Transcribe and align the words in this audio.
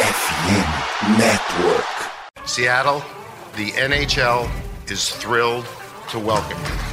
FM 0.00 1.18
Network. 1.18 2.48
Seattle, 2.48 3.04
the 3.56 3.70
NHL 3.72 4.50
is 4.90 5.10
thrilled 5.10 5.66
to 6.08 6.18
welcome 6.18 6.58
you. 6.58 6.89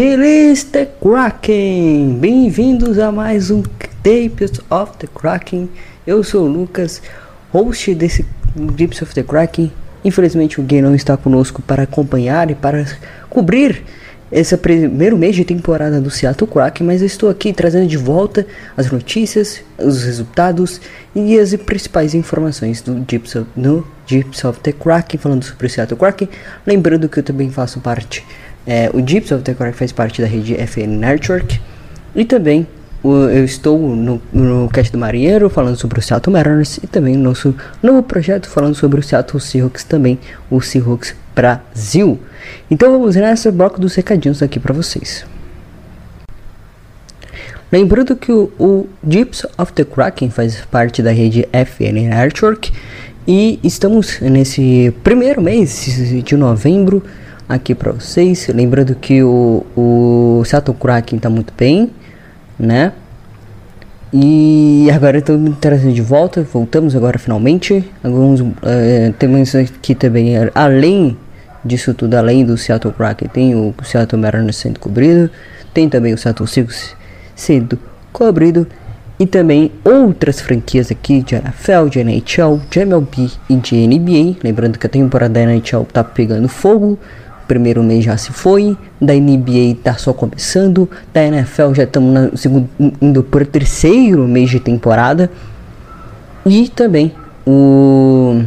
Release 0.00 0.64
the 0.64 0.86
Kraken! 0.86 2.16
Bem-vindos 2.18 2.98
a 2.98 3.12
mais 3.12 3.50
um 3.50 3.62
Tapes 4.02 4.58
of 4.70 4.96
the 4.96 5.06
Kraken. 5.06 5.68
Eu 6.06 6.24
sou 6.24 6.46
o 6.46 6.48
Lucas, 6.48 7.02
host 7.52 7.94
desse 7.94 8.24
Tapes 8.78 9.02
of 9.02 9.14
the 9.14 9.22
Kraken. 9.22 9.70
Infelizmente 10.02 10.58
o 10.58 10.62
Gui 10.62 10.80
não 10.80 10.94
está 10.94 11.18
conosco 11.18 11.60
para 11.60 11.82
acompanhar 11.82 12.50
e 12.50 12.54
para 12.54 12.86
cobrir 13.28 13.82
esse 14.32 14.56
primeiro 14.56 15.18
mês 15.18 15.36
de 15.36 15.44
temporada 15.44 16.00
do 16.00 16.10
Seattle 16.10 16.50
Kraken, 16.50 16.86
mas 16.86 17.02
estou 17.02 17.28
aqui 17.28 17.52
trazendo 17.52 17.86
de 17.86 17.98
volta 17.98 18.46
as 18.78 18.90
notícias, 18.90 19.60
os 19.76 20.02
resultados 20.02 20.80
e 21.14 21.38
as 21.38 21.54
principais 21.56 22.14
informações 22.14 22.80
do 22.80 23.04
Gyps 23.06 23.36
of, 23.36 23.46
no 23.54 23.86
Gyps 24.06 24.44
of 24.46 24.60
the 24.60 24.72
Kraken, 24.72 25.20
falando 25.20 25.44
sobre 25.44 25.66
o 25.66 25.68
Seattle 25.68 25.98
Kraken. 25.98 26.28
Lembrando 26.66 27.06
que 27.06 27.18
eu 27.18 27.22
também 27.22 27.50
faço 27.50 27.80
parte, 27.80 28.24
é, 28.66 28.90
o 28.92 28.98
of 28.98 29.42
the 29.42 29.54
Kraken 29.54 29.72
faz 29.72 29.92
parte 29.92 30.20
da 30.20 30.28
rede 30.28 30.54
FN 30.66 30.86
Network 30.98 31.60
e 32.14 32.24
também 32.24 32.66
o- 33.02 33.24
eu 33.28 33.44
estou 33.44 33.78
no, 33.96 34.20
no 34.32 34.68
Cast 34.68 34.92
do 34.92 34.98
Marinheiro 34.98 35.48
falando 35.48 35.76
sobre 35.76 35.98
o 35.98 36.02
Seattle 36.02 36.32
Mariners 36.32 36.78
e 36.82 36.86
também 36.86 37.16
no 37.16 37.22
nosso 37.24 37.54
novo 37.82 38.02
projeto 38.02 38.48
falando 38.48 38.74
sobre 38.74 39.00
o 39.00 39.02
Seattle 39.02 39.40
Seahawks 39.40 39.84
também, 39.84 40.18
o 40.50 40.60
Seahawks 40.60 41.14
Brasil. 41.34 42.18
Então 42.70 42.90
vamos 42.92 43.16
nessa 43.16 43.50
bloco 43.50 43.80
dos 43.80 43.94
recadinhos 43.94 44.42
aqui 44.42 44.58
para 44.60 44.74
vocês. 44.74 45.24
Lembrando 47.72 48.16
que 48.16 48.32
o, 48.32 48.50
o 48.58 48.88
Gyps 49.06 49.46
of 49.56 49.72
the 49.74 49.84
Kraken 49.84 50.28
faz 50.30 50.56
parte 50.70 51.02
da 51.02 51.12
rede 51.12 51.46
FN 51.52 52.08
Network 52.08 52.72
e 53.26 53.60
estamos 53.62 54.18
nesse 54.20 54.92
primeiro 55.04 55.40
mês 55.40 55.84
de 56.24 56.36
novembro 56.36 57.02
aqui 57.50 57.74
para 57.74 57.90
vocês. 57.90 58.46
Lembrando 58.48 58.94
que 58.94 59.22
o, 59.22 59.66
o 59.76 60.42
Seattle 60.44 60.76
Kraken 60.78 61.16
está 61.16 61.28
muito 61.28 61.52
bem, 61.56 61.90
né? 62.58 62.92
E 64.12 64.88
agora 64.92 65.18
estamos 65.18 65.56
trazendo 65.60 65.92
de 65.92 66.02
volta, 66.02 66.42
voltamos 66.42 66.94
agora 66.94 67.18
finalmente. 67.18 67.84
Alguns 68.02 68.40
eh, 68.62 69.12
temos 69.18 69.54
aqui 69.54 69.94
também, 69.94 70.34
além 70.54 71.16
disso 71.64 71.92
tudo, 71.92 72.14
além 72.14 72.44
do 72.44 72.56
Seattle 72.56 72.94
Kraken, 72.94 73.28
tem 73.28 73.54
o 73.54 73.74
Seattle 73.84 74.20
Mariners 74.20 74.56
sendo 74.56 74.80
cobrido, 74.80 75.30
tem 75.74 75.88
também 75.88 76.14
o 76.14 76.18
Seattle 76.18 76.48
Seahawks 76.48 76.96
sendo 77.36 77.78
cobrido 78.12 78.66
e 79.18 79.26
também 79.26 79.70
outras 79.84 80.40
franquias 80.40 80.90
aqui 80.90 81.22
de 81.22 81.34
NFL, 81.34 81.88
de 81.90 82.00
NHL, 82.00 82.60
de 82.70 82.80
MLB 82.80 83.30
e 83.48 83.56
de 83.56 83.86
NBA. 83.86 84.38
Lembrando 84.42 84.78
que 84.78 84.86
a 84.86 84.90
temporada 84.90 85.34
da 85.34 85.40
NHL 85.42 85.84
tá 85.92 86.02
pegando 86.02 86.48
fogo. 86.48 86.98
Primeiro 87.50 87.82
mês 87.82 88.04
já 88.04 88.16
se 88.16 88.32
foi, 88.32 88.76
da 89.00 89.12
NBA 89.12 89.74
tá 89.82 89.94
só 89.94 90.12
começando, 90.12 90.88
da 91.12 91.24
NFL 91.24 91.74
já 91.74 91.82
estamos 91.82 92.30
no 92.30 92.36
segundo, 92.36 92.70
indo 93.02 93.24
para 93.24 93.42
o 93.42 93.46
terceiro 93.46 94.22
mês 94.28 94.50
de 94.50 94.60
temporada. 94.60 95.28
E 96.46 96.68
também 96.68 97.12
o 97.44 98.40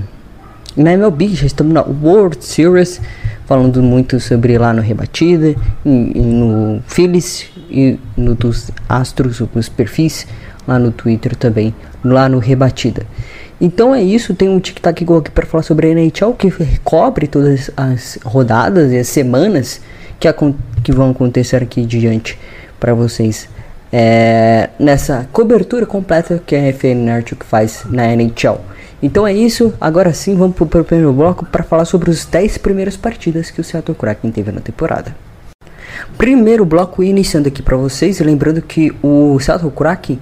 na 0.78 0.94
MLB 0.94 1.36
já 1.36 1.46
estamos 1.46 1.74
na 1.74 1.82
World 1.82 2.46
Series, 2.46 3.02
falando 3.46 3.84
muito 3.84 4.22
sobre 4.22 4.58
lá 4.58 4.72
no 4.72 4.82
Rebatida, 4.82 5.50
e, 5.50 5.58
e 5.86 6.22
no 6.22 6.82
Phillies 6.88 7.48
e 7.70 8.00
no 8.16 8.36
dos 8.36 8.72
Astros, 8.88 9.42
os 9.54 9.68
perfis 9.68 10.26
lá 10.68 10.80
no 10.80 10.92
Twitter 10.92 11.36
também, 11.36 11.74
lá 12.04 12.28
no 12.28 12.40
Rebatida. 12.40 13.06
Então 13.60 13.94
é 13.96 14.04
isso, 14.04 14.34
tem 14.34 14.50
um 14.50 14.60
tic-tac 14.60 15.02
igual 15.02 15.20
aqui 15.20 15.32
para 15.32 15.46
falar 15.46 15.64
sobre 15.64 15.88
a 15.88 15.92
NHL 15.92 16.34
que 16.34 16.52
cobre 16.84 17.28
todas 17.28 17.72
as 17.78 18.20
rodadas 18.24 18.92
e 18.92 18.98
as 18.98 19.08
semanas 19.08 19.80
que, 20.20 20.28
que 20.84 20.92
vão 20.92 21.12
acontecer 21.12 21.64
aqui 21.64 21.86
diante 21.86 22.38
para 22.80 22.94
vocês 22.94 23.48
é, 23.92 24.72
nessa 24.80 25.30
cobertura 25.32 25.86
completa 25.86 26.42
que 26.44 26.56
a 26.56 26.74
FN 26.74 27.06
Network 27.06 27.46
faz 27.46 27.86
na 27.90 28.08
NHL. 28.08 28.60
Então 29.04 29.28
é 29.28 29.34
isso, 29.34 29.74
agora 29.80 30.12
sim 30.14 30.36
vamos 30.36 30.56
pro, 30.56 30.66
pro 30.66 30.84
primeiro 30.84 31.14
bloco 31.14 31.46
para 31.46 31.64
falar 31.64 31.86
sobre 31.86 32.10
os 32.10 32.26
10 32.26 32.58
primeiras 32.58 32.98
partidas 32.98 33.52
que 33.52 33.62
o 33.62 33.64
Seattle 33.64 33.96
Kraken 33.96 34.32
teve 34.32 34.52
na 34.52 34.62
temporada. 34.62 35.16
Primeiro 36.18 36.66
bloco 36.66 37.04
iniciando 37.04 37.50
aqui 37.50 37.62
para 37.62 37.78
vocês, 37.78 38.20
lembrando 38.20 38.62
que 38.62 38.92
o 39.04 39.40
Seattle 39.40 39.72
Kraken 39.72 40.20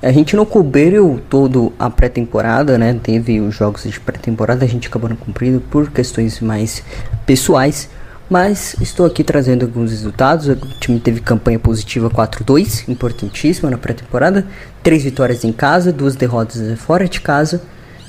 a 0.00 0.12
gente 0.12 0.36
não 0.36 0.46
cobriu 0.46 1.20
todo 1.28 1.72
a 1.78 1.90
pré-temporada, 1.90 2.78
né? 2.78 2.98
Teve 3.02 3.40
os 3.40 3.54
jogos 3.54 3.82
de 3.82 3.98
pré-temporada, 3.98 4.64
a 4.64 4.68
gente 4.68 4.86
acabou 4.86 5.10
não 5.10 5.16
cumprindo 5.16 5.60
por 5.60 5.90
questões 5.90 6.40
mais 6.40 6.82
pessoais. 7.26 7.88
Mas 8.30 8.76
estou 8.80 9.06
aqui 9.06 9.24
trazendo 9.24 9.64
alguns 9.64 9.90
resultados. 9.90 10.48
O 10.48 10.56
time 10.78 11.00
teve 11.00 11.20
campanha 11.20 11.58
positiva 11.58 12.10
4-2, 12.10 12.88
importantíssima 12.88 13.70
na 13.70 13.78
pré-temporada. 13.78 14.46
Três 14.82 15.02
vitórias 15.02 15.44
em 15.44 15.52
casa, 15.52 15.90
duas 15.90 16.14
derrotas 16.14 16.78
fora 16.78 17.08
de 17.08 17.20
casa 17.20 17.62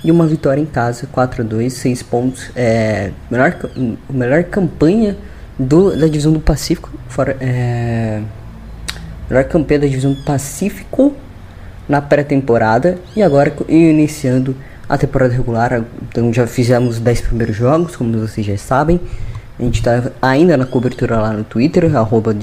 e 0.03 0.11
uma 0.11 0.27
vitória 0.27 0.61
em 0.61 0.65
casa, 0.65 1.07
4-2, 1.07 1.69
6 1.69 2.03
pontos. 2.03 2.51
É, 2.55 3.11
melhor, 3.31 3.55
melhor 4.09 4.43
campanha 4.43 5.17
do, 5.57 5.95
da 5.95 6.05
divisão 6.05 6.33
do 6.33 6.39
Pacífico. 6.39 6.91
Fora, 7.07 7.37
é, 7.39 8.21
melhor 9.29 9.45
campeã 9.45 9.79
da 9.79 9.87
divisão 9.87 10.13
do 10.13 10.23
Pacífico 10.23 11.15
na 11.89 11.99
pré-temporada 11.99 12.99
e 13.15 13.23
agora 13.23 13.51
iniciando 13.67 14.55
a 14.87 14.97
temporada 14.97 15.33
regular. 15.33 15.83
Então 16.03 16.31
já 16.31 16.45
fizemos 16.45 16.95
os 16.95 16.99
10 16.99 17.21
primeiros 17.21 17.55
jogos, 17.55 17.95
como 17.95 18.15
vocês 18.19 18.45
já 18.45 18.55
sabem. 18.57 19.01
A 19.59 19.63
gente 19.63 19.79
está 19.79 20.11
ainda 20.21 20.55
na 20.55 20.65
cobertura 20.65 21.19
lá 21.19 21.33
no 21.33 21.43
Twitter, 21.43 21.93
arroba 21.97 22.33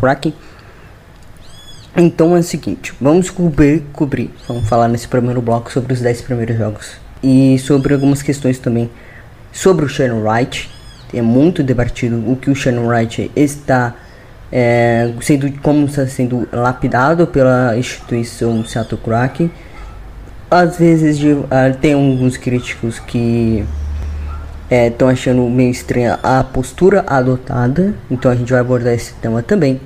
Kraken. 0.00 0.34
Então 1.96 2.36
é 2.36 2.40
o 2.40 2.42
seguinte, 2.42 2.92
vamos 3.00 3.30
cobrir, 3.30 3.82
cobrir, 3.92 4.30
vamos 4.48 4.68
falar 4.68 4.88
nesse 4.88 5.08
primeiro 5.08 5.40
bloco 5.40 5.72
sobre 5.72 5.92
os 5.92 6.00
10 6.00 6.22
primeiros 6.22 6.56
jogos. 6.56 6.96
E 7.22 7.58
sobre 7.58 7.94
algumas 7.94 8.22
questões 8.22 8.58
também 8.58 8.90
sobre 9.52 9.84
o 9.84 9.88
Shannon 9.88 10.22
Wright. 10.22 10.70
É 11.14 11.22
muito 11.22 11.62
debatido 11.62 12.16
o 12.30 12.36
que 12.36 12.50
o 12.50 12.54
Shannon 12.54 12.86
Wright 12.88 13.30
está 13.34 13.94
é, 14.50 15.12
sendo, 15.20 15.50
como 15.60 15.86
está 15.86 16.06
sendo 16.06 16.48
lapidado 16.52 17.26
pela 17.26 17.76
instituição 17.76 18.64
Seattle 18.64 19.00
Kraken. 19.02 19.50
Às 20.50 20.78
vezes 20.78 21.18
de, 21.18 21.36
ah, 21.50 21.72
tem 21.80 21.94
alguns 21.94 22.36
críticos 22.36 22.98
que 22.98 23.64
estão 24.70 25.08
achando 25.08 25.42
meio 25.48 25.70
estranha 25.70 26.18
a 26.22 26.42
postura 26.42 27.04
adotada, 27.06 27.94
então 28.10 28.30
a 28.30 28.34
gente 28.34 28.50
vai 28.50 28.60
abordar 28.60 28.94
esse 28.94 29.14
tema 29.14 29.42
também. 29.42 29.80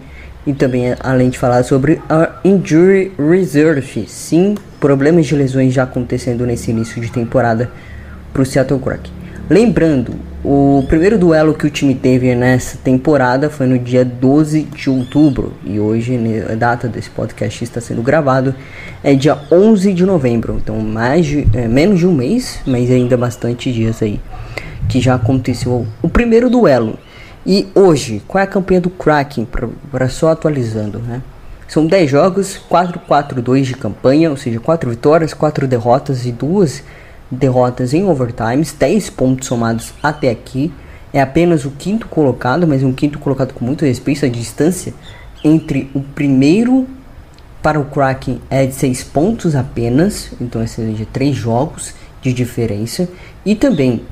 E 0.47 0.55
também, 0.55 0.95
além 1.01 1.29
de 1.29 1.39
falar 1.39 1.63
sobre 1.65 2.01
a 2.09 2.37
Injury 2.45 3.13
Reserve, 3.19 4.07
sim, 4.09 4.55
problemas 4.79 5.27
de 5.27 5.35
lesões 5.35 5.75
já 5.75 5.83
acontecendo 5.83 6.47
nesse 6.47 6.71
início 6.71 7.01
de 7.01 7.11
temporada 7.11 7.71
para 8.33 8.43
o 8.43 8.47
Seattle 8.47 8.81
Kraken. 8.81 9.13
Lembrando, 9.51 10.15
o 10.43 10.83
primeiro 10.89 11.19
duelo 11.19 11.53
que 11.53 11.67
o 11.67 11.71
time 11.71 11.95
teve 11.95 12.35
nessa 12.35 12.79
temporada 12.79 13.51
foi 13.51 13.67
no 13.67 13.79
dia 13.79 14.05
12 14.05 14.63
de 14.63 14.89
outubro 14.89 15.53
e 15.63 15.79
hoje, 15.79 16.19
a 16.51 16.55
data 16.55 16.89
desse 16.89 17.11
podcast 17.11 17.63
está 17.63 17.79
sendo 17.81 18.03
gravado, 18.03 18.55
é 19.05 19.15
dia 19.15 19.39
11 19.53 19.93
de 19.93 20.07
novembro, 20.07 20.59
então 20.63 20.79
mais 20.81 21.27
de, 21.27 21.47
é, 21.53 21.69
menos 21.69 21.99
de 21.99 22.07
um 22.07 22.13
mês, 22.13 22.61
mas 22.67 22.91
ainda 22.91 23.19
bastante 23.19 23.71
dias 23.71 24.03
aí 24.03 24.19
que 24.89 24.99
já 24.99 25.15
aconteceu 25.15 25.87
o 26.03 26.09
primeiro 26.09 26.49
duelo. 26.49 26.99
E 27.47 27.69
hoje, 27.75 28.23
qual 28.27 28.41
é 28.41 28.45
a 28.45 28.47
campanha 28.47 28.81
do 28.81 28.91
Kraken? 28.91 29.47
Para 29.91 30.09
só 30.09 30.31
atualizando, 30.31 30.99
né? 30.99 31.23
São 31.69 31.87
10 31.87 32.11
jogos, 32.11 32.61
4-4-2 32.69 33.63
de 33.63 33.75
campanha, 33.75 34.31
ou 34.31 34.37
seja, 34.37 34.59
4 34.59 34.91
vitórias, 34.91 35.33
4 35.33 35.69
derrotas 35.69 36.27
e 36.27 36.33
2 36.33 36.83
derrotas 37.31 37.95
em 37.95 38.05
overtimes, 38.05 38.73
10 38.73 39.11
pontos 39.11 39.47
somados 39.47 39.93
até 40.03 40.31
aqui. 40.31 40.73
É 41.13 41.21
apenas 41.21 41.65
o 41.65 41.71
quinto 41.71 42.07
colocado, 42.09 42.67
mas 42.67 42.83
um 42.83 42.93
quinto 42.93 43.19
colocado 43.19 43.53
com 43.53 43.65
muito 43.65 43.85
respeito. 43.85 44.25
A 44.25 44.29
distância 44.29 44.95
entre 45.45 45.91
o 45.95 46.01
primeiro 46.01 46.87
para 47.63 47.79
o 47.79 47.85
Kraken 47.85 48.41
é 48.49 48.65
de 48.67 48.75
6 48.75 49.05
pontos 49.05 49.55
apenas, 49.55 50.33
então 50.41 50.63
é 50.63 50.65
de 50.65 51.07
3 51.07 51.35
jogos 51.35 51.95
de 52.23 52.33
diferença. 52.33 53.09
E 53.45 53.55
também 53.55 54.03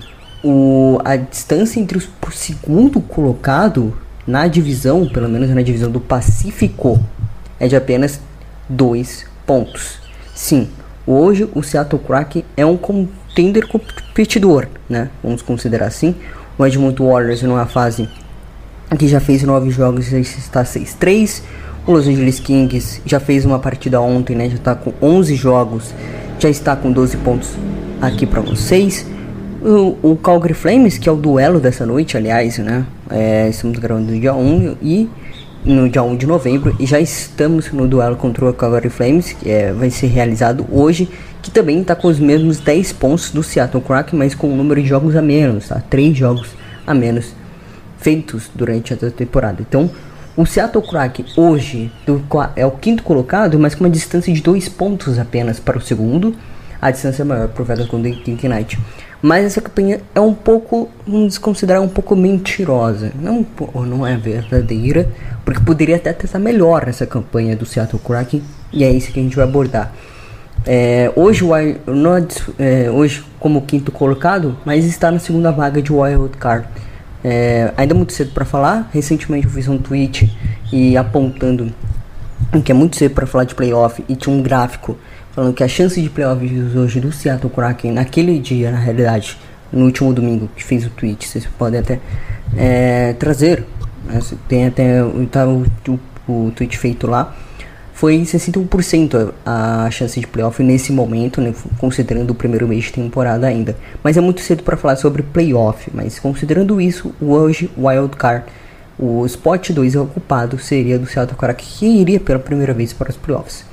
o, 0.43 0.99
a 1.05 1.17
distância 1.17 1.81
entre 1.81 1.99
o 1.99 2.33
segundo 2.33 3.01
colocado 3.01 3.97
na 4.27 4.47
divisão, 4.47 5.09
pelo 5.09 5.29
menos 5.29 5.49
na 5.51 5.63
divisão 5.63 5.91
do 5.91 6.01
Pacífico, 6.01 7.03
é 7.59 7.67
de 7.67 7.77
apenas 7.77 8.21
dois 8.69 9.25
pontos. 9.47 9.99
Sim, 10.35 10.69
hoje 11.13 11.49
o 11.55 11.63
Seattle 11.63 12.01
Kraken 12.01 12.45
é 12.57 12.67
um 12.67 12.77
contender 12.77 13.67
competidor, 13.67 14.67
né? 14.89 15.11
Vamos 15.23 15.43
considerar 15.43 15.87
assim. 15.87 16.15
O 16.59 16.67
Edmonton 16.67 17.11
Warriors 17.11 17.43
numa 17.43 17.67
fase 17.67 18.09
que 18.99 19.09
já 19.09 19.21
fez 19.21 19.43
nove 19.43 19.71
jogos 19.71 20.13
e 20.13 20.21
está 20.21 20.63
6-3. 20.63 21.43
O 21.87 21.93
Los 21.93 22.07
Angeles 22.07 22.39
Kings 22.39 23.01
já 23.07 23.19
fez 23.19 23.45
uma 23.45 23.59
partida 23.59 24.01
ontem, 24.01 24.37
né? 24.37 24.49
Já 24.49 24.57
está 24.57 24.75
com 24.75 24.93
11 25.01 25.35
jogos, 25.35 25.95
já 26.39 26.51
está 26.51 26.77
com 26.77 26.93
12 26.93 27.17
pontos 27.19 27.51
aqui 28.01 28.27
para 28.27 28.41
vocês. 28.41 29.07
O, 29.63 29.97
o, 30.03 30.17
Calgary 30.17 30.55
Flames, 30.55 30.99
que 30.99 31.09
é 31.09 31.13
o 31.13 31.17
duelo 31.17 31.59
dessa 31.59 31.85
noite, 31.85 32.17
aliás, 32.17 32.59
né? 32.59 32.85
É, 33.11 33.49
estamos 33.49 33.79
gravando 33.79 34.13
dia 34.13 34.35
1 34.35 34.77
e 34.83 35.09
no 35.65 35.89
dia 35.89 36.03
1 36.03 36.17
de 36.17 36.27
novembro 36.27 36.75
e 36.79 36.87
já 36.87 37.01
estamos 37.01 37.71
no 37.73 37.87
duelo 37.87 38.17
contra 38.17 38.49
o 38.49 38.53
Calgary 38.53 38.89
Flames, 38.89 39.33
que 39.33 39.51
é, 39.51 39.73
vai 39.73 39.91
ser 39.91 40.07
realizado 40.07 40.67
hoje, 40.71 41.09
que 41.43 41.51
também 41.51 41.81
está 41.81 41.95
com 41.95 42.09
os 42.09 42.19
mesmos 42.19 42.59
10 42.61 42.93
pontos 42.95 43.31
do 43.31 43.43
Seattle 43.43 43.83
Kraken, 43.83 44.19
mas 44.19 44.35
com 44.35 44.49
um 44.49 44.57
número 44.57 44.83
de 44.83 44.89
jogos 44.89 45.17
a 45.17 45.23
menos, 45.23 45.69
tá? 45.69 45.83
3 45.91 46.17
jogos 46.17 46.49
a 46.87 46.95
menos 46.95 47.33
feitos 47.99 48.51
durante 48.55 48.93
essa 48.93 49.11
temporada. 49.11 49.59
Então, 49.61 49.91
o 50.37 50.47
Seattle 50.47 50.87
Kraken 50.87 51.27
hoje 51.37 51.91
é 52.55 52.65
o 52.65 52.71
quinto 52.71 53.03
colocado, 53.03 53.59
mas 53.59 53.75
com 53.75 53.85
uma 53.85 53.91
distância 53.91 54.33
de 54.33 54.41
2 54.41 54.69
pontos 54.69 55.19
apenas 55.19 55.59
para 55.59 55.77
o 55.77 55.81
segundo. 55.81 56.35
A 56.81 56.93
distância 56.93 57.23
é 57.23 57.25
maior 57.25 57.49
para 57.49 57.63
o 57.63 57.65
Vegas 57.65 57.89
Golden 57.89 58.23
Knight. 58.25 58.79
Mas 59.21 59.45
essa 59.45 59.61
campanha 59.61 60.01
é 60.15 60.21
um 60.21 60.33
pouco, 60.33 60.89
vamos 61.07 61.39
considerar 61.39 61.81
um 61.81 61.89
pouco 61.89 62.15
mentirosa. 62.15 63.13
Não, 63.21 63.45
não 63.87 64.07
é 64.07 64.17
verdadeira, 64.17 65.09
porque 65.45 65.61
poderia 65.61 65.97
até 65.97 66.11
estar 66.11 66.39
melhor 66.39 66.87
essa 66.87 67.05
campanha 67.05 67.57
do 67.57 67.67
Seattle 67.67 68.01
Kraken. 68.01 68.43
E 68.73 68.85
é 68.85 68.91
isso 68.91 69.11
que 69.11 69.19
a 69.19 69.23
gente 69.23 69.35
vai 69.35 69.45
abordar. 69.45 69.93
É, 70.65 71.11
hoje, 71.17 71.45
o, 71.45 71.57
é, 71.57 72.91
hoje, 72.91 73.25
como 73.41 73.63
quinto 73.63 73.91
colocado, 73.91 74.57
mas 74.65 74.85
está 74.85 75.11
na 75.11 75.19
segunda 75.19 75.51
vaga 75.51 75.83
de 75.83 75.93
Wild 75.93 76.37
Card. 76.37 76.67
É, 77.25 77.73
ainda 77.77 77.95
muito 77.95 78.13
cedo 78.13 78.33
para 78.33 78.45
falar. 78.45 78.89
Recentemente 78.93 79.47
eu 79.47 79.53
fiz 79.53 79.67
um 79.67 79.79
tweet 79.79 80.33
e 80.73 80.97
apontando 80.97 81.73
que 82.65 82.71
é 82.71 82.75
muito 82.75 82.97
cedo 82.97 83.15
para 83.15 83.27
falar 83.27 83.45
de 83.45 83.55
playoff 83.55 84.05
e 84.09 84.15
tinha 84.15 84.35
um 84.35 84.43
gráfico 84.43 84.97
falando 85.39 85.55
que 85.55 85.63
a 85.63 85.69
chance 85.69 86.03
de 86.03 86.11
playoffs 86.11 86.75
hoje 86.75 86.99
do 86.99 87.13
Seattle 87.13 87.49
Kraken 87.49 87.93
naquele 87.93 88.41
dia, 88.41 88.73
na 88.73 88.79
realidade, 88.79 89.39
no 89.73 89.85
último 89.85 90.13
domingo 90.13 90.51
que 90.57 90.65
fez 90.65 90.85
o 90.85 90.91
tweet, 90.91 91.29
vocês 91.29 91.47
podem 91.57 91.79
até 91.79 92.01
é, 92.57 93.13
trazer, 93.13 93.65
né, 94.05 94.21
tem 94.49 94.67
até 94.67 95.01
tá, 95.31 95.47
o, 95.47 95.65
o, 96.27 96.33
o 96.33 96.51
tweet 96.57 96.77
feito 96.77 97.07
lá, 97.07 97.37
foi 97.93 98.21
61% 98.21 99.33
a 99.47 99.89
chance 99.93 100.19
de 100.19 100.27
playoff 100.27 100.61
nesse 100.61 100.91
momento, 100.91 101.41
né, 101.41 101.55
considerando 101.79 102.33
o 102.33 102.35
primeiro 102.35 102.67
mês 102.67 102.87
de 102.87 102.95
temporada 102.95 103.47
ainda. 103.47 103.77
Mas 104.03 104.17
é 104.17 104.21
muito 104.21 104.41
cedo 104.41 104.65
para 104.65 104.77
falar 104.77 104.97
sobre 104.97 105.23
playoff, 105.23 105.89
mas 105.95 106.19
considerando 106.19 106.81
isso, 106.81 107.15
hoje 107.21 107.71
Wild 107.79 108.17
Card, 108.17 108.45
o 108.99 109.25
spot 109.25 109.71
2 109.71 109.95
ocupado 109.95 110.59
seria 110.59 110.99
do 110.99 111.07
Seattle 111.07 111.39
Kraken, 111.39 111.65
que 111.65 111.87
iria 111.87 112.19
pela 112.19 112.41
primeira 112.41 112.75
vez 112.75 112.93
para 112.93 113.11
os 113.11 113.17
playoffs. 113.17 113.69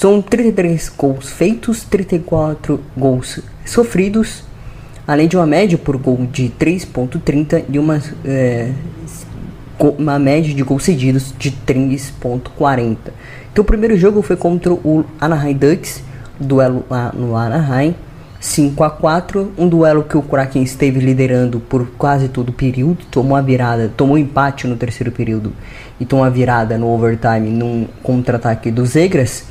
São 0.00 0.22
33 0.22 0.90
gols 0.96 1.28
feitos, 1.28 1.84
34 1.84 2.80
gols 2.96 3.38
sofridos, 3.66 4.42
além 5.06 5.28
de 5.28 5.36
uma 5.36 5.44
média 5.44 5.76
por 5.76 5.98
gol 5.98 6.26
de 6.32 6.50
3.30 6.58 7.64
e 7.68 7.78
uma, 7.78 8.02
é, 8.24 8.72
uma 9.78 10.18
média 10.18 10.54
de 10.54 10.62
gols 10.62 10.84
cedidos 10.84 11.34
de 11.38 11.50
3.40. 11.50 12.96
Então 13.52 13.60
o 13.60 13.64
primeiro 13.66 13.94
jogo 13.98 14.22
foi 14.22 14.36
contra 14.36 14.72
o 14.72 15.04
Anaheim 15.20 15.52
Ducks, 15.52 16.02
duelo 16.40 16.82
lá 16.88 17.12
no 17.14 17.36
Anaheim, 17.36 17.94
5 18.40 18.82
a 18.82 18.88
4 18.88 19.52
um 19.58 19.68
duelo 19.68 20.02
que 20.02 20.16
o 20.16 20.22
Kraken 20.22 20.62
esteve 20.62 20.98
liderando 20.98 21.60
por 21.60 21.86
quase 21.98 22.26
todo 22.26 22.48
o 22.48 22.54
período, 22.54 23.04
tomou 23.10 23.36
a 23.36 23.42
virada, 23.42 23.92
tomou 23.94 24.16
empate 24.16 24.66
no 24.66 24.76
terceiro 24.76 25.12
período 25.12 25.52
e 26.00 26.06
tomou 26.06 26.24
a 26.24 26.30
virada 26.30 26.78
no 26.78 26.88
overtime 26.88 27.50
num 27.50 27.86
contra-ataque 28.02 28.70
dos 28.70 28.92
Zegras 28.92 29.49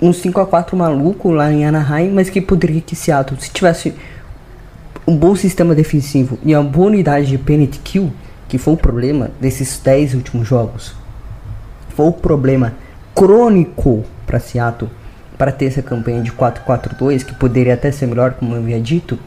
um 0.00 0.12
5 0.12 0.40
a 0.40 0.46
4 0.46 0.76
maluco 0.76 1.30
lá 1.30 1.52
em 1.52 1.64
Anaheim, 1.64 2.10
mas 2.10 2.30
que 2.30 2.40
poderia 2.40 2.80
que 2.80 2.94
Seattle, 2.94 3.40
se 3.40 3.50
tivesse 3.50 3.94
um 5.06 5.16
bom 5.16 5.34
sistema 5.34 5.74
defensivo 5.74 6.38
e 6.44 6.54
uma 6.54 6.62
boa 6.62 6.86
unidade 6.86 7.26
de 7.26 7.38
penalty 7.38 7.78
kill, 7.78 8.12
que 8.48 8.58
foi 8.58 8.74
o 8.74 8.76
problema 8.76 9.30
desses 9.40 9.78
10 9.78 10.14
últimos 10.14 10.46
jogos, 10.46 10.94
foi 11.90 12.06
o 12.06 12.12
problema 12.12 12.74
crônico 13.14 14.04
para 14.26 14.38
Seattle 14.38 14.90
para 15.36 15.52
ter 15.52 15.66
essa 15.66 15.82
campanha 15.82 16.22
de 16.22 16.32
4-4-2, 16.32 17.24
que 17.24 17.34
poderia 17.34 17.74
até 17.74 17.90
ser 17.90 18.06
melhor, 18.06 18.32
como 18.32 18.54
eu 18.54 18.58
havia 18.58 18.80
dito. 18.80 19.18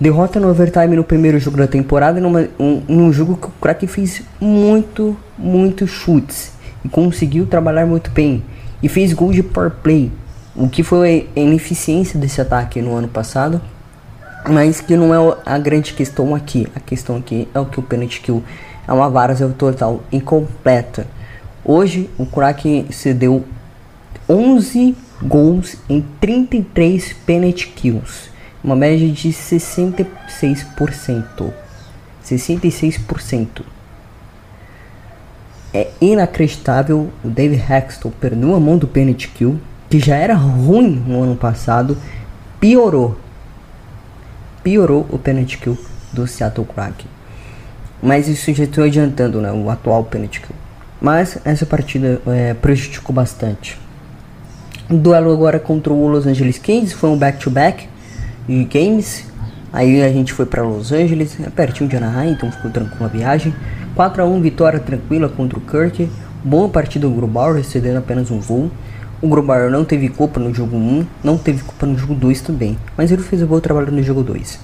Derrota 0.00 0.38
no 0.38 0.48
overtime 0.48 0.96
no 0.96 1.04
primeiro 1.04 1.38
jogo 1.38 1.56
da 1.56 1.66
temporada, 1.66 2.20
numa, 2.20 2.48
um, 2.58 2.82
num 2.88 3.12
jogo 3.12 3.36
que 3.36 3.46
o 3.46 3.52
Kraken 3.60 3.88
fez 3.88 4.22
muito, 4.40 5.16
muito 5.36 5.86
chutes 5.86 6.52
e 6.84 6.88
conseguiu 6.88 7.46
trabalhar 7.46 7.84
muito 7.84 8.10
bem 8.10 8.42
e 8.82 8.88
fez 8.88 9.12
gol 9.12 9.32
de 9.32 9.42
power 9.42 9.70
play, 9.70 10.10
o 10.54 10.68
que 10.68 10.82
foi 10.82 11.28
a 11.36 11.40
ineficiência 11.40 12.18
desse 12.18 12.40
ataque 12.40 12.80
no 12.80 12.94
ano 12.94 13.08
passado, 13.08 13.60
mas 14.48 14.80
que 14.80 14.96
não 14.96 15.14
é 15.14 15.36
a 15.44 15.58
grande 15.58 15.92
questão 15.92 16.34
aqui. 16.34 16.66
A 16.74 16.80
questão 16.80 17.16
aqui 17.16 17.48
é 17.54 17.60
o 17.60 17.66
que 17.66 17.78
o 17.78 17.82
penalty 17.82 18.20
kill 18.20 18.42
é 18.86 18.92
uma 18.92 19.10
várzea 19.10 19.48
total 19.48 20.02
incompleta. 20.10 21.06
Hoje 21.64 22.08
o 22.16 22.24
Kraken 22.24 22.86
cedeu 22.90 23.44
11 24.28 24.96
gols 25.22 25.76
em 25.88 26.04
33 26.20 27.12
penalty 27.26 27.68
kills, 27.68 28.30
uma 28.62 28.76
média 28.76 29.08
de 29.08 29.30
66%. 29.30 31.52
66%. 32.24 33.62
É 35.78 35.92
inacreditável 36.00 37.08
o 37.22 37.28
David 37.28 37.62
Hexton 37.72 38.10
perdeu 38.10 38.52
a 38.52 38.58
mão 38.58 38.76
do 38.76 38.88
penalty 38.88 39.28
kill, 39.28 39.60
que 39.88 40.00
já 40.00 40.16
era 40.16 40.34
ruim 40.34 41.00
no 41.06 41.22
ano 41.22 41.36
passado, 41.36 41.96
piorou. 42.58 43.16
Piorou 44.64 45.06
o 45.08 45.16
penalty 45.16 45.56
kill 45.56 45.78
do 46.12 46.26
Seattle 46.26 46.66
Kraken. 46.66 47.06
Mas 48.02 48.26
isso 48.26 48.52
já 48.52 48.64
estou 48.64 48.82
adiantando, 48.82 49.40
né, 49.40 49.52
o 49.52 49.70
atual 49.70 50.02
penalty 50.02 50.40
kill. 50.40 50.56
Mas 51.00 51.38
essa 51.44 51.64
partida 51.64 52.20
é, 52.26 52.54
prejudicou 52.54 53.14
bastante. 53.14 53.78
O 54.90 54.96
duelo 54.96 55.32
agora 55.32 55.60
contra 55.60 55.92
o 55.92 56.08
Los 56.08 56.26
Angeles 56.26 56.58
Kings 56.58 56.92
foi 56.92 57.08
um 57.08 57.16
back-to-back 57.16 57.84
-back 57.84 57.88
de 58.48 58.64
games. 58.64 59.24
Aí 59.72 60.02
a 60.02 60.08
gente 60.08 60.32
foi 60.32 60.44
para 60.44 60.60
Los 60.64 60.90
Angeles, 60.90 61.38
é 61.38 61.48
pertinho 61.48 61.88
de 61.88 61.96
Anaheim, 61.96 62.32
então 62.32 62.50
ficou 62.50 62.68
tranquila 62.68 63.04
a 63.04 63.08
viagem. 63.08 63.54
4 63.94 64.22
a 64.22 64.26
1 64.26 64.40
vitória 64.40 64.78
tranquila 64.78 65.28
contra 65.28 65.58
o 65.58 65.62
Kirk. 65.62 66.08
Boa 66.44 66.68
partida 66.68 67.08
do 67.08 67.14
Grubauer, 67.14 67.64
cedendo 67.64 67.98
apenas 67.98 68.30
um 68.30 68.40
gol. 68.40 68.70
O 69.20 69.28
Grubauer 69.28 69.70
não 69.70 69.84
teve 69.84 70.08
culpa 70.08 70.38
no 70.38 70.54
jogo 70.54 70.76
1, 70.76 71.06
não 71.24 71.36
teve 71.36 71.62
culpa 71.64 71.84
no 71.84 71.98
jogo 71.98 72.14
2 72.14 72.40
também, 72.40 72.78
mas 72.96 73.10
ele 73.10 73.22
fez 73.22 73.42
um 73.42 73.46
bom 73.46 73.58
trabalho 73.58 73.90
no 73.90 74.02
jogo 74.02 74.22
2. 74.22 74.60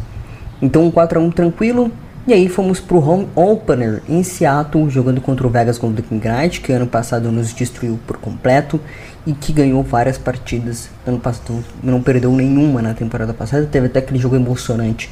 Então 0.62 0.90
4 0.90 1.18
a 1.18 1.22
1 1.22 1.30
tranquilo. 1.30 1.90
E 2.26 2.32
aí 2.32 2.48
fomos 2.48 2.80
pro 2.80 3.06
home 3.06 3.28
opener 3.34 4.02
em 4.08 4.22
Seattle, 4.22 4.88
jogando 4.88 5.20
contra 5.20 5.46
o 5.46 5.50
Vegas 5.50 5.76
Golden 5.76 6.06
Knight, 6.10 6.62
que 6.62 6.72
ano 6.72 6.86
passado 6.86 7.30
nos 7.30 7.52
destruiu 7.52 7.98
por 8.06 8.16
completo 8.16 8.80
e 9.26 9.34
que 9.34 9.52
ganhou 9.52 9.82
várias 9.82 10.16
partidas. 10.16 10.88
Ano 11.06 11.18
passado 11.18 11.62
não 11.82 12.00
perdeu 12.00 12.32
nenhuma 12.32 12.80
na 12.80 12.94
temporada 12.94 13.34
passada, 13.34 13.68
teve 13.70 13.88
até 13.88 13.98
aquele 13.98 14.18
jogo 14.18 14.36
emocionante 14.36 15.10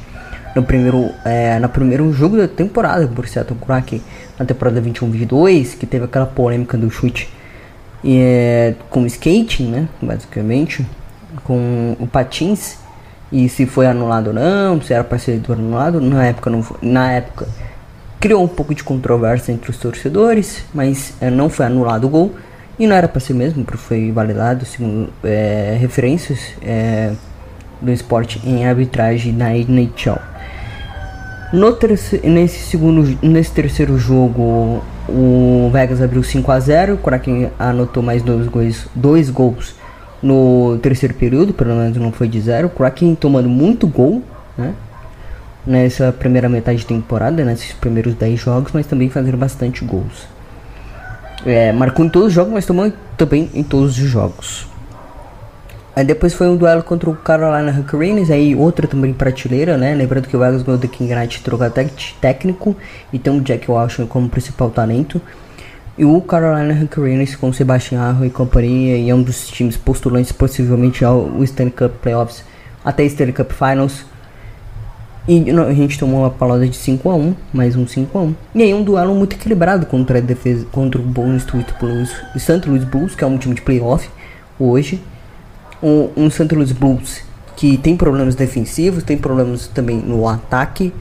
no 0.55 0.63
primeiro, 0.63 1.09
é, 1.25 1.59
no 1.59 1.69
primeiro 1.69 2.11
jogo 2.13 2.37
da 2.37 2.47
temporada 2.47 3.07
por 3.07 3.27
Seattle 3.27 3.59
Kraken, 3.59 4.01
na 4.37 4.45
temporada 4.45 4.81
21-22, 4.81 5.77
que 5.77 5.85
teve 5.85 6.05
aquela 6.05 6.25
polêmica 6.25 6.77
do 6.77 6.89
chute 6.89 7.29
é, 8.05 8.75
com 8.89 9.05
skating, 9.05 9.67
né, 9.67 9.87
basicamente, 10.01 10.85
com 11.43 11.95
o 11.99 12.07
patins, 12.07 12.77
e 13.31 13.49
se 13.49 13.65
foi 13.65 13.87
anulado 13.87 14.27
ou 14.27 14.33
não, 14.33 14.81
se 14.81 14.93
era 14.93 15.03
para 15.03 15.17
ser 15.17 15.41
anulado, 15.49 15.99
na 15.99 16.25
época 16.25 16.49
não 16.49 16.61
foi, 16.61 16.77
na 16.81 17.11
época 17.11 17.47
criou 18.19 18.43
um 18.43 18.47
pouco 18.47 18.75
de 18.75 18.83
controvérsia 18.83 19.51
entre 19.51 19.71
os 19.71 19.77
torcedores, 19.77 20.63
mas 20.73 21.13
é, 21.19 21.29
não 21.29 21.49
foi 21.49 21.65
anulado 21.65 22.05
o 22.05 22.09
gol, 22.09 22.35
e 22.77 22.87
não 22.87 22.95
era 22.95 23.07
para 23.07 23.19
ser 23.19 23.33
mesmo, 23.33 23.63
porque 23.63 23.77
foi 23.77 24.11
validado 24.11 24.65
segundo 24.65 25.09
é, 25.23 25.77
referências 25.79 26.39
é, 26.61 27.11
do 27.81 27.91
esporte 27.91 28.41
em 28.45 28.65
arbitragem 28.65 29.31
na 29.33 29.55
NHL. 29.55 30.32
No 31.53 31.71
terceiro, 31.71 32.27
nesse 32.27 32.59
segundo, 32.63 33.17
nesse 33.21 33.51
terceiro 33.51 33.95
jogo, 33.97 34.83
o 35.07 35.69
Vegas 35.71 36.01
abriu 36.01 36.23
5 36.23 36.51
a 36.51 36.59
0. 36.59 36.95
O 36.95 36.97
Kraken 36.97 37.51
anotou 37.59 38.01
mais 38.01 38.23
dois 38.23 38.47
gols, 38.47 38.87
dois 38.95 39.29
gols 39.29 39.75
no 40.21 40.79
terceiro 40.81 41.13
período, 41.13 41.53
pelo 41.53 41.75
menos 41.75 41.95
não 41.97 42.11
foi 42.11 42.27
de 42.27 42.41
zero. 42.41 42.67
O 42.67 42.71
Kraken 42.71 43.13
tomando 43.13 43.47
muito 43.47 43.87
gol 43.87 44.23
né? 44.57 44.73
Nessa 45.65 46.11
primeira 46.11 46.49
metade 46.49 46.79
de 46.79 46.85
temporada, 46.85 47.45
nesses 47.45 47.71
primeiros 47.73 48.15
10 48.15 48.39
jogos, 48.39 48.71
mas 48.73 48.85
também 48.85 49.09
fazendo 49.09 49.37
bastante 49.37 49.85
gols. 49.85 50.27
É, 51.45 51.71
marcou 51.71 52.05
em 52.05 52.09
todos 52.09 52.29
os 52.29 52.33
jogos, 52.33 52.51
mas 52.51 52.65
tomou 52.65 52.91
também 53.17 53.49
em 53.53 53.63
todos 53.63 53.91
os 53.91 54.09
jogos. 54.09 54.67
Aí 55.95 56.03
depois 56.03 56.33
foi 56.33 56.47
um 56.47 56.55
duelo 56.55 56.81
contra 56.81 57.07
o 57.07 57.15
Carolina 57.15 57.71
Hurricanes, 57.71 58.31
aí 58.31 58.55
outra 58.55 58.87
também 58.87 59.13
prateleira, 59.13 59.77
né? 59.77 59.93
Lembrando 59.93 60.27
que 60.27 60.35
o 60.35 60.39
Vegas 60.39 60.63
ganhou 60.63 60.79
do 60.79 60.87
King 60.87 61.13
Knight 61.13 61.43
troca 61.43 61.71
técnico 62.19 62.75
e 63.11 63.19
tem 63.19 63.37
o 63.37 63.41
Jack 63.41 63.69
Washington 63.69 64.07
como 64.07 64.27
principal 64.27 64.71
talento. 64.71 65.21
E 65.95 66.03
o 66.03 66.19
Carolina 66.21 66.73
Hurricanes 66.73 67.35
com 67.35 67.53
Sebastian 67.53 68.01
Arro 68.01 68.25
e 68.25 68.31
companhia 68.31 68.97
e 68.97 69.11
é 69.11 69.13
um 69.13 69.21
dos 69.21 69.47
times 69.47 69.77
postulantes 69.77 70.31
possivelmente 70.31 71.05
ao 71.05 71.43
Stanley 71.43 71.71
Cup 71.71 71.91
Playoffs 72.01 72.43
até 72.83 73.03
Stanley 73.03 73.33
Cup 73.33 73.51
Finals. 73.51 74.03
E 75.27 75.45
a 75.51 75.73
gente 75.73 75.99
tomou 75.99 76.21
uma 76.21 76.31
palavra 76.31 76.67
de 76.67 76.75
5 76.75 77.07
a 77.11 77.15
1 77.15 77.35
mais 77.53 77.75
um 77.75 77.87
5 77.87 78.17
a 78.17 78.21
1 78.23 78.35
E 78.55 78.63
aí 78.63 78.73
um 78.73 78.83
duelo 78.83 79.13
muito 79.13 79.35
equilibrado 79.35 79.85
contra 79.85 80.17
a 80.17 80.21
defesa, 80.21 80.65
contra 80.71 80.99
o 80.99 81.05
e 82.35 82.39
St. 82.39 82.67
Louis 82.67 82.83
Blues, 82.83 83.13
que 83.13 83.23
é 83.23 83.27
um 83.27 83.37
time 83.37 83.53
de 83.53 83.61
playoff 83.61 84.09
hoje. 84.59 84.99
Um, 85.83 86.09
um 86.15 86.29
St. 86.29 86.55
Louis 86.55 86.71
Blues 86.71 87.21
que 87.55 87.77
tem 87.77 87.95
problemas 87.95 88.35
defensivos, 88.35 89.03
tem 89.03 89.17
problemas 89.17 89.67
também 89.67 89.97
no 89.97 90.27
ataque. 90.27 90.93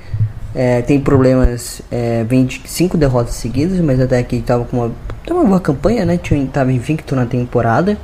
É, 0.54 0.82
tem 0.82 1.00
problemas, 1.00 1.80
é, 1.90 2.24
vem 2.24 2.44
de 2.44 2.60
cinco 2.66 2.98
derrotas 2.98 3.34
seguidas, 3.34 3.80
mas 3.80 3.98
até 3.98 4.18
aqui 4.18 4.36
estava 4.36 4.64
com 4.64 4.76
uma, 4.76 4.92
uma 5.30 5.44
boa 5.44 5.60
campanha, 5.60 6.04
né? 6.04 6.18
Tinha, 6.18 6.46
tava 6.46 6.70
invicto 6.70 7.16
na 7.16 7.24
temporada. 7.24 7.96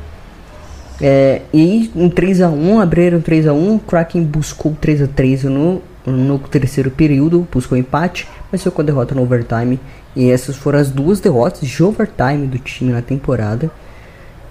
É, 1.00 1.42
e 1.52 1.90
em 1.94 2.08
3x1, 2.08 2.82
abriram 2.82 3.20
3x1, 3.20 3.80
Kraken 3.86 4.24
buscou 4.24 4.76
3x3 4.80 5.44
no, 5.44 5.82
no 6.06 6.38
terceiro 6.38 6.90
período, 6.90 7.46
buscou 7.52 7.76
empate, 7.76 8.26
mas 8.50 8.62
ficou 8.62 8.82
a 8.82 8.86
derrota 8.86 9.14
no 9.14 9.22
overtime. 9.22 9.78
E 10.16 10.30
essas 10.30 10.56
foram 10.56 10.78
as 10.78 10.90
duas 10.90 11.20
derrotas 11.20 11.68
de 11.68 11.82
overtime 11.84 12.46
do 12.46 12.58
time 12.58 12.92
na 12.92 13.02
temporada. 13.02 13.70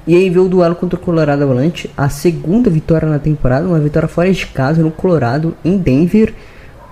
E 0.07 0.15
aí 0.15 0.29
veio 0.29 0.45
o 0.45 0.49
duelo 0.49 0.73
contra 0.73 0.97
o 0.97 1.01
Colorado 1.01 1.43
Avalanche, 1.43 1.91
a 1.97 2.07
segunda 2.07 2.69
vitória 2.69 3.09
na 3.09 3.19
temporada, 3.19 3.67
uma 3.67 3.77
vitória 3.77 4.07
fora 4.07 4.31
de 4.31 4.45
casa 4.47 4.81
no 4.81 4.89
Colorado, 4.89 5.53
em 5.65 5.77
Denver. 5.77 6.33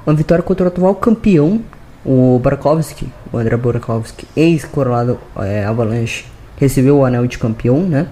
Uma 0.05 0.13
vitória 0.13 0.43
contra 0.43 0.65
o 0.65 0.67
atual 0.67 0.93
campeão, 0.95 1.61
o 2.05 2.37
Burakovsky, 2.43 3.07
o 3.31 3.37
André 3.37 3.55
Burakovsky, 3.55 4.27
ex-Colorado 4.35 5.17
é, 5.37 5.63
Avalanche, 5.63 6.25
recebeu 6.57 6.97
o 6.97 7.05
anel 7.05 7.25
de 7.25 7.37
campeão, 7.37 7.79
né? 7.79 8.05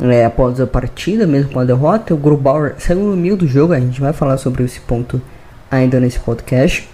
É, 0.00 0.24
após 0.24 0.60
a 0.60 0.66
partida, 0.66 1.24
mesmo 1.24 1.52
com 1.52 1.60
a 1.60 1.64
derrota, 1.64 2.12
o 2.12 2.16
Grubauer 2.16 2.74
saiu 2.78 2.98
no 2.98 3.16
meio 3.16 3.36
do 3.36 3.46
jogo, 3.46 3.72
a 3.72 3.80
gente 3.80 4.00
vai 4.00 4.12
falar 4.12 4.38
sobre 4.38 4.64
esse 4.64 4.80
ponto 4.80 5.22
ainda 5.70 6.00
nesse 6.00 6.18
podcast. 6.18 6.88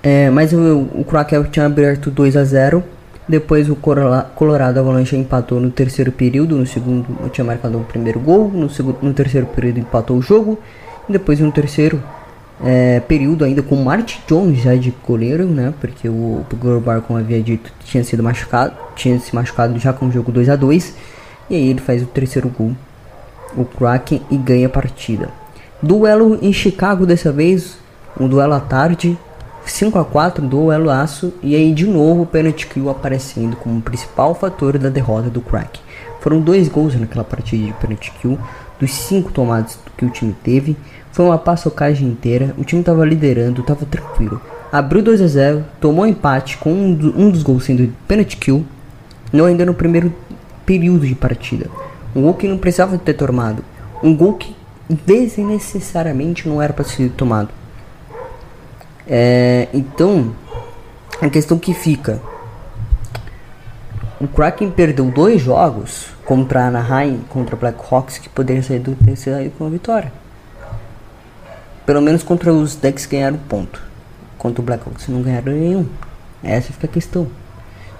É, 0.00 0.30
mas 0.30 0.52
o, 0.52 0.88
o 0.94 1.04
Krakow 1.04 1.44
tinha 1.44 1.66
aberto 1.66 2.08
2 2.08 2.36
a 2.36 2.44
0 2.44 2.82
depois 3.32 3.70
o 3.70 3.74
Colorado 3.74 4.78
Avalanche 4.78 5.16
empatou 5.16 5.58
no 5.58 5.70
terceiro 5.70 6.12
período, 6.12 6.54
no 6.54 6.66
segundo 6.66 7.30
tinha 7.30 7.42
marcado 7.42 7.78
o 7.78 7.82
primeiro 7.82 8.20
gol, 8.20 8.50
no, 8.50 8.68
segundo, 8.68 8.98
no 9.00 9.14
terceiro 9.14 9.46
período 9.46 9.80
empatou 9.80 10.18
o 10.18 10.20
jogo, 10.20 10.58
e 11.08 11.12
depois 11.12 11.40
no 11.40 11.50
terceiro 11.50 12.02
é, 12.62 13.00
período 13.00 13.42
ainda 13.42 13.62
com 13.62 13.74
Martin 13.76 14.20
Jones 14.28 14.60
já 14.62 14.74
de 14.74 14.92
goleiro, 15.06 15.46
né? 15.46 15.72
Porque 15.80 16.10
o 16.10 16.44
Glorbar, 16.60 17.00
como 17.00 17.18
havia 17.18 17.42
dito, 17.42 17.72
tinha 17.86 18.04
sido 18.04 18.22
machucado, 18.22 18.74
tinha 18.94 19.18
se 19.18 19.34
machucado 19.34 19.78
já 19.78 19.94
com 19.94 20.08
o 20.08 20.12
jogo 20.12 20.30
2 20.30 20.50
a 20.50 20.56
2 20.56 20.94
e 21.48 21.56
aí 21.56 21.70
ele 21.70 21.80
faz 21.80 22.02
o 22.02 22.06
terceiro 22.06 22.50
gol, 22.50 22.72
o 23.56 23.64
Kraken 23.64 24.20
e 24.30 24.36
ganha 24.36 24.66
a 24.66 24.70
partida. 24.70 25.30
Duelo 25.82 26.38
em 26.42 26.52
Chicago 26.52 27.06
dessa 27.06 27.32
vez, 27.32 27.78
um 28.20 28.28
duelo 28.28 28.52
à 28.52 28.60
tarde, 28.60 29.16
5 29.64 29.98
a 29.98 30.04
4 30.04 30.46
duelo 30.46 30.90
aço 30.90 31.32
e 31.42 31.54
aí 31.54 31.72
de 31.72 31.86
novo 31.86 32.22
o 32.22 32.26
penalty 32.26 32.66
kill 32.66 32.90
aparecendo 32.90 33.56
como 33.56 33.80
principal 33.80 34.34
fator 34.34 34.76
da 34.78 34.88
derrota 34.88 35.30
do 35.30 35.40
Kraken. 35.40 35.80
Foram 36.20 36.40
dois 36.40 36.68
gols 36.68 36.94
naquela 36.94 37.24
partida 37.24 37.66
de 37.66 37.72
penalty 37.74 38.12
kill, 38.20 38.38
dos 38.78 38.92
cinco 38.92 39.32
tomados 39.32 39.78
que 39.96 40.04
o 40.04 40.10
time 40.10 40.34
teve. 40.42 40.76
Foi 41.12 41.24
uma 41.24 41.38
paçocagem 41.38 42.08
inteira, 42.08 42.54
o 42.58 42.64
time 42.64 42.80
estava 42.80 43.04
liderando, 43.04 43.60
estava 43.60 43.84
tranquilo. 43.86 44.40
Abriu 44.70 45.02
2 45.02 45.20
a 45.20 45.26
0 45.26 45.64
tomou 45.80 46.06
empate 46.06 46.56
com 46.58 46.72
um, 46.72 46.94
do, 46.94 47.20
um 47.20 47.30
dos 47.30 47.42
gols 47.42 47.64
sendo 47.64 47.92
penalty 48.08 48.36
kill, 48.36 48.64
não 49.32 49.44
ainda 49.44 49.66
no 49.66 49.74
primeiro 49.74 50.12
período 50.64 51.06
de 51.06 51.14
partida. 51.14 51.68
Um 52.14 52.22
gol 52.22 52.34
que 52.34 52.48
não 52.48 52.58
precisava 52.58 52.96
ter 52.98 53.14
tomado. 53.14 53.64
Um 54.02 54.16
gol 54.16 54.34
que 54.34 54.56
desnecessariamente 54.88 56.48
não 56.48 56.60
era 56.60 56.72
para 56.72 56.84
ser 56.84 57.10
tomado. 57.10 57.50
É, 59.06 59.68
então, 59.72 60.34
a 61.20 61.28
questão 61.28 61.58
que 61.58 61.74
fica: 61.74 62.20
o 64.20 64.28
Kraken 64.28 64.70
perdeu 64.70 65.06
dois 65.10 65.40
jogos 65.40 66.06
contra 66.24 66.62
a 66.62 66.66
Anaheim, 66.68 67.20
contra 67.28 67.56
Blackhawks, 67.56 68.18
que 68.18 68.28
poderiam 68.28 68.62
sair 68.62 68.78
do 68.78 68.94
terceiro 68.94 69.50
com 69.58 69.66
a 69.66 69.68
vitória. 69.68 70.12
Pelo 71.84 72.00
menos 72.00 72.22
contra 72.22 72.52
os 72.52 72.76
decks 72.76 73.06
ganharam 73.06 73.36
ponto. 73.36 73.82
Contra 74.38 74.62
o 74.62 74.64
Blackhawks 74.64 75.08
não 75.08 75.22
ganharam 75.22 75.52
nenhum. 75.52 75.86
Essa 76.42 76.72
fica 76.72 76.86
a 76.86 76.90
questão. 76.90 77.26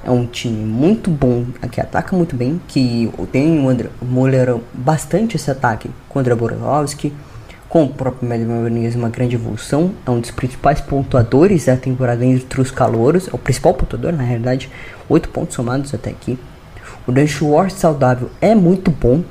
É 0.04 0.10
um 0.10 0.26
time 0.26 0.64
muito 0.64 1.10
bom, 1.10 1.46
que 1.70 1.80
ataca 1.80 2.16
muito 2.16 2.34
bem, 2.34 2.60
que 2.66 3.12
tem 3.30 3.64
o 3.64 3.68
André, 3.68 3.88
molharam 4.00 4.60
bastante 4.72 5.36
esse 5.36 5.48
ataque 5.48 5.90
contra 6.08 6.34
Borovski, 6.34 7.12
com 7.72 7.84
o 7.84 7.88
próprio 7.88 8.28
Medvedev 8.28 8.96
uma 8.96 9.08
grande 9.08 9.34
evolução, 9.34 9.92
é 10.06 10.10
um 10.10 10.20
dos 10.20 10.30
principais 10.30 10.78
pontuadores 10.78 11.64
da 11.64 11.74
temporada 11.74 12.22
entre 12.22 12.60
os 12.60 12.70
calouros, 12.70 13.28
é 13.28 13.30
o 13.34 13.38
principal 13.38 13.72
pontuador 13.72 14.12
na 14.12 14.22
realidade, 14.22 14.70
8 15.08 15.30
pontos 15.30 15.54
somados 15.54 15.94
até 15.94 16.10
aqui. 16.10 16.38
O 17.06 17.12
Dan 17.12 17.26
Schwartz 17.26 17.78
saudável 17.78 18.28
é 18.42 18.54
muito 18.54 18.90
bom, 18.90 19.24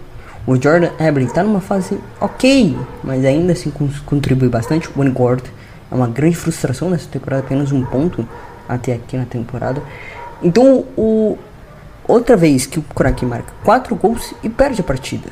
o 0.47 0.59
Jordan 0.59 0.89
Eberle 0.99 1.25
está 1.25 1.43
numa 1.43 1.61
fase 1.61 1.99
ok, 2.19 2.75
mas 3.03 3.23
ainda 3.23 3.53
assim 3.53 3.71
contribui 4.07 4.49
bastante. 4.49 4.89
O 4.89 4.99
Wingord 4.99 5.43
é 5.91 5.93
uma 5.93 6.07
grande 6.07 6.35
frustração 6.35 6.89
nessa 6.89 7.07
temporada, 7.07 7.43
apenas 7.43 7.71
um 7.71 7.85
ponto 7.85 8.27
até 8.67 8.93
aqui 8.93 9.17
na 9.17 9.25
temporada. 9.25 9.83
Então, 10.41 10.83
o, 10.97 11.37
outra 12.07 12.35
vez 12.35 12.65
que 12.65 12.79
o 12.79 12.81
Kraken 12.81 13.29
marca 13.29 13.53
4 13.63 13.95
gols 13.95 14.33
e 14.41 14.49
perde 14.49 14.81
a 14.81 14.83
partida. 14.83 15.29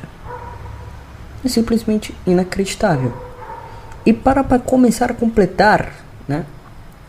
É 1.44 1.48
simplesmente 1.48 2.14
inacreditável. 2.26 3.12
E 4.04 4.12
para, 4.12 4.42
para 4.42 4.58
começar 4.58 5.10
a 5.10 5.14
completar 5.14 5.92
né, 6.26 6.44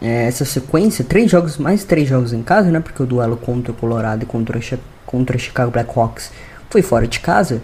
é, 0.01 0.25
essa 0.25 0.45
sequência, 0.45 1.05
três 1.05 1.29
jogos, 1.29 1.57
mais 1.57 1.83
três 1.83 2.07
jogos 2.07 2.33
em 2.33 2.41
casa, 2.41 2.69
né, 2.69 2.79
porque 2.79 3.01
o 3.01 3.05
duelo 3.05 3.37
contra 3.37 3.71
o 3.71 3.75
Colorado 3.75 4.23
e 4.23 4.25
contra, 4.25 4.59
contra 5.05 5.35
o 5.35 5.39
Chicago 5.39 5.71
Blackhawks 5.71 6.31
foi 6.69 6.81
fora 6.81 7.07
de 7.07 7.19
casa. 7.19 7.61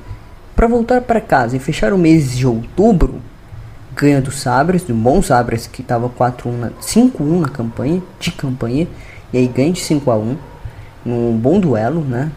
Para 0.56 0.68
voltar 0.68 1.02
para 1.02 1.22
casa 1.22 1.56
e 1.56 1.60
fechar 1.60 1.94
o 1.94 1.98
mês 1.98 2.36
de 2.36 2.48
outubro, 2.48 3.22
ganha 3.96 4.22
do 4.22 4.32
Sabres, 4.32 4.84
do 4.84 4.94
bom 4.94 5.22
Sabres 5.22 5.68
que 5.68 5.82
estava 5.82 6.10
5-1 6.10 7.40
na 7.40 7.50
campanha, 7.50 8.02
de 8.20 8.32
campanha, 8.32 8.88
e 9.32 9.38
aí 9.38 9.48
ganha 9.48 9.72
de 9.72 9.82
5 9.82 10.10
a 10.10 10.18
1 10.18 10.38
num 11.06 11.38
bom 11.38 11.60
duelo, 11.60 12.02
né? 12.02 12.32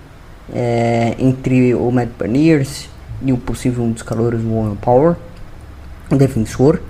É, 0.52 1.14
entre 1.18 1.74
o 1.74 1.90
Matt 1.90 2.10
Berniers 2.18 2.88
e 3.22 3.32
o 3.32 3.36
possível 3.36 3.84
um 3.84 3.92
dos 3.92 4.02
calores, 4.02 4.40
o 4.42 4.54
Warren 4.54 4.76
Power, 4.76 5.16
defensor. 6.10 6.80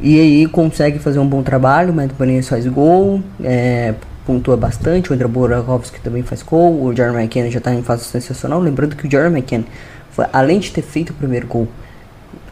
E 0.00 0.18
aí 0.18 0.46
consegue 0.46 0.98
fazer 0.98 1.18
um 1.18 1.26
bom 1.26 1.42
trabalho, 1.42 1.92
o 1.92 1.94
Matt 1.94 2.12
faz 2.44 2.66
gol, 2.66 3.22
é, 3.42 3.94
pontua 4.24 4.56
bastante, 4.56 5.10
o 5.10 5.14
André 5.14 5.26
Burakovsky 5.26 6.00
também 6.00 6.22
faz 6.22 6.42
gol, 6.42 6.84
o 6.84 6.94
Jeremy 6.94 7.24
McKenna 7.24 7.50
já 7.50 7.58
está 7.58 7.74
em 7.74 7.82
fase 7.82 8.04
sensacional, 8.04 8.60
lembrando 8.60 8.94
que 8.94 9.06
o 9.06 9.10
Jeremy 9.10 9.38
McKenna 9.40 9.64
foi, 10.12 10.26
além 10.32 10.60
de 10.60 10.70
ter 10.70 10.82
feito 10.82 11.10
o 11.10 11.14
primeiro 11.14 11.48
gol 11.48 11.66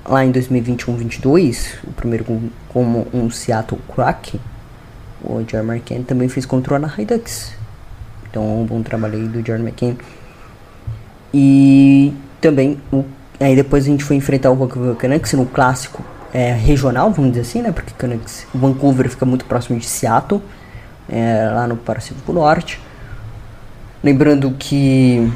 lá 0.04 0.24
em 0.24 0.32
2021-22, 0.32 1.74
o 1.84 1.92
primeiro 1.92 2.24
gol 2.24 2.42
como 2.68 3.06
um 3.14 3.30
Seattle 3.30 3.80
Kraken, 3.94 4.40
o 5.22 5.44
Jeremy 5.48 5.76
McCann 5.76 6.02
também 6.02 6.28
fez 6.28 6.46
contra 6.46 6.74
o 6.74 6.76
Anaheim 6.76 7.04
Ducks. 7.04 7.52
Então, 8.30 8.62
um 8.62 8.64
bom 8.64 8.82
trabalho 8.82 9.14
aí 9.14 9.26
do 9.26 9.44
Jeremy 9.44 9.70
McCann. 9.70 9.96
E 11.32 12.12
também, 12.40 12.78
o, 12.92 13.04
aí 13.40 13.54
depois 13.54 13.84
a 13.84 13.88
gente 13.88 14.04
foi 14.04 14.16
enfrentar 14.16 14.50
o 14.50 14.54
Vancouver 14.54 14.94
Canucks 14.94 15.32
no 15.34 15.46
clássico 15.46 16.02
é, 16.32 16.52
regional, 16.52 17.10
vamos 17.10 17.32
dizer 17.32 17.42
assim, 17.42 17.62
né? 17.62 17.72
Porque 17.72 17.92
Canucks, 17.96 18.46
o 18.54 18.58
Vancouver 18.58 19.08
fica 19.08 19.24
muito 19.24 19.44
próximo 19.44 19.78
de 19.78 19.86
Seattle, 19.86 20.42
é, 21.08 21.50
lá 21.52 21.66
no 21.66 21.76
Pacífico 21.76 22.32
Norte. 22.32 22.80
Lembrando 24.02 24.50
que 24.58 25.32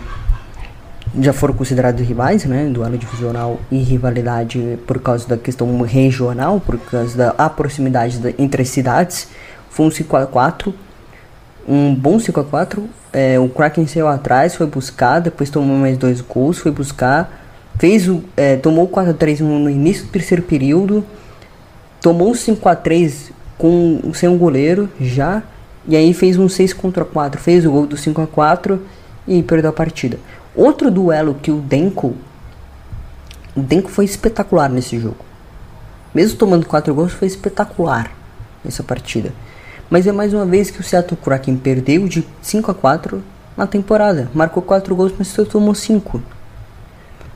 já 1.18 1.32
foram 1.32 1.54
considerados 1.54 2.06
rivais, 2.06 2.44
né? 2.44 2.66
Duelo 2.66 2.96
divisional 2.96 3.58
e 3.70 3.78
rivalidade 3.78 4.78
por 4.86 5.00
causa 5.00 5.26
da 5.26 5.36
questão 5.36 5.80
regional, 5.82 6.60
por 6.60 6.78
causa 6.78 7.32
da 7.32 7.50
proximidade 7.50 8.18
da, 8.18 8.30
entre 8.38 8.62
as 8.62 8.68
cidades. 8.68 9.28
Foi 9.70 9.86
um 9.86 9.88
5x4, 9.88 10.72
um 11.70 11.94
bom 11.94 12.16
5x4. 12.16 12.82
É, 13.12 13.38
o 13.38 13.48
Kraken 13.48 13.86
saiu 13.86 14.08
atrás, 14.08 14.56
foi 14.56 14.66
buscar, 14.66 15.20
depois 15.20 15.48
tomou 15.48 15.76
mais 15.76 15.96
dois 15.96 16.20
gols, 16.20 16.58
foi 16.58 16.72
buscar, 16.72 17.30
fez 17.78 18.08
o, 18.08 18.24
é, 18.36 18.56
tomou 18.56 18.88
4x3 18.88 19.40
no 19.40 19.70
início 19.70 20.04
do 20.04 20.10
terceiro 20.10 20.42
período, 20.42 21.04
tomou 22.00 22.30
um 22.30 22.34
5 22.34 22.68
a 22.68 22.74
3 22.74 23.32
com 23.56 24.00
sem 24.14 24.28
um 24.28 24.36
goleiro 24.36 24.88
já 25.00 25.42
e 25.86 25.94
aí 25.96 26.12
fez 26.12 26.36
um 26.36 26.48
6 26.48 26.72
contra 26.72 27.04
4, 27.04 27.40
fez 27.40 27.64
o 27.64 27.70
gol 27.70 27.86
do 27.86 27.96
5 27.96 28.20
a 28.20 28.26
4 28.26 28.82
e 29.28 29.42
perdeu 29.42 29.70
a 29.70 29.72
partida. 29.72 30.18
Outro 30.54 30.90
duelo 30.90 31.34
que 31.34 31.50
o 31.50 31.56
Denko 31.56 32.14
o 33.54 33.60
Denko 33.60 33.90
foi 33.90 34.04
espetacular 34.04 34.70
nesse 34.70 34.98
jogo. 34.98 35.24
Mesmo 36.14 36.38
tomando 36.38 36.66
4 36.66 36.94
gols, 36.94 37.12
foi 37.12 37.28
espetacular 37.28 38.10
nessa 38.64 38.82
partida. 38.82 39.32
Mas 39.90 40.06
é 40.06 40.12
mais 40.12 40.32
uma 40.32 40.46
vez 40.46 40.70
que 40.70 40.80
o 40.80 40.84
Seattle 40.84 41.18
Kraken 41.20 41.56
perdeu 41.56 42.06
de 42.06 42.24
5 42.40 42.70
a 42.70 42.74
4 42.74 43.20
na 43.56 43.66
temporada. 43.66 44.30
Marcou 44.32 44.62
4 44.62 44.94
gols, 44.94 45.12
mas 45.18 45.26
só 45.26 45.44
tomou 45.44 45.74
5. 45.74 46.22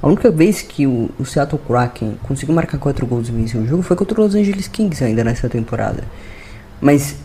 A 0.00 0.06
única 0.06 0.30
vez 0.30 0.62
que 0.62 0.86
o, 0.86 1.10
Seattle 1.24 1.60
Kraken 1.66 2.16
conseguiu 2.22 2.54
marcar 2.54 2.78
4 2.78 3.04
gols 3.06 3.28
e 3.28 3.32
vencer 3.32 3.60
o 3.60 3.66
jogo 3.66 3.82
foi 3.82 3.96
contra 3.96 4.20
o 4.20 4.24
Los 4.24 4.36
Angeles 4.36 4.68
Kings 4.68 5.02
ainda 5.02 5.24
nessa 5.24 5.48
temporada. 5.48 6.04
Mas 6.80 7.16